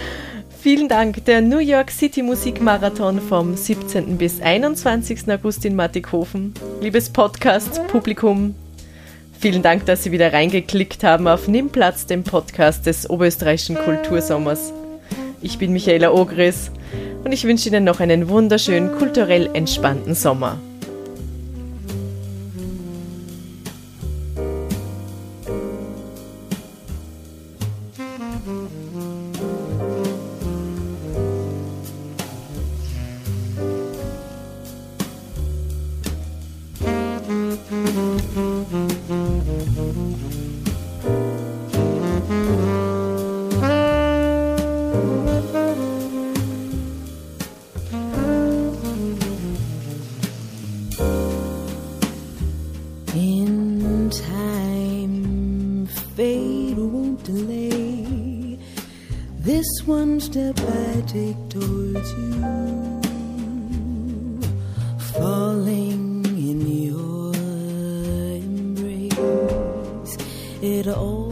Vielen 0.60 0.88
Dank. 0.88 1.24
Der 1.24 1.40
New 1.40 1.58
York 1.58 1.90
City 1.90 2.22
Musikmarathon 2.22 3.18
vom 3.20 3.56
17. 3.56 4.18
bis 4.18 4.42
21. 4.42 5.32
August 5.32 5.64
in 5.64 5.74
Mattighofen. 5.74 6.52
Liebes 6.82 7.08
Podcast-Publikum, 7.08 8.54
vielen 9.40 9.62
Dank, 9.62 9.86
dass 9.86 10.02
Sie 10.02 10.12
wieder 10.12 10.34
reingeklickt 10.34 11.02
haben 11.02 11.28
auf 11.28 11.48
Nimm 11.48 11.70
Platz, 11.70 12.04
dem 12.04 12.22
Podcast 12.22 12.84
des 12.84 13.08
Oberösterreichischen 13.08 13.76
Kultursommers. 13.76 14.74
Ich 15.40 15.56
bin 15.56 15.72
Michaela 15.72 16.12
Ogris 16.12 16.70
und 17.24 17.32
ich 17.32 17.44
wünsche 17.44 17.70
Ihnen 17.70 17.84
noch 17.84 18.00
einen 18.00 18.28
wunderschönen, 18.28 18.98
kulturell 18.98 19.48
entspannten 19.54 20.14
Sommer. 20.14 20.58
In 28.76 29.25
step 60.26 60.58
I 60.58 61.02
take 61.06 61.38
towards 61.48 62.10
you, 62.18 63.00
falling 65.14 66.24
in 66.50 66.60
your 66.66 67.32
embrace. 68.34 70.16
It 70.60 70.88
always 70.88 71.25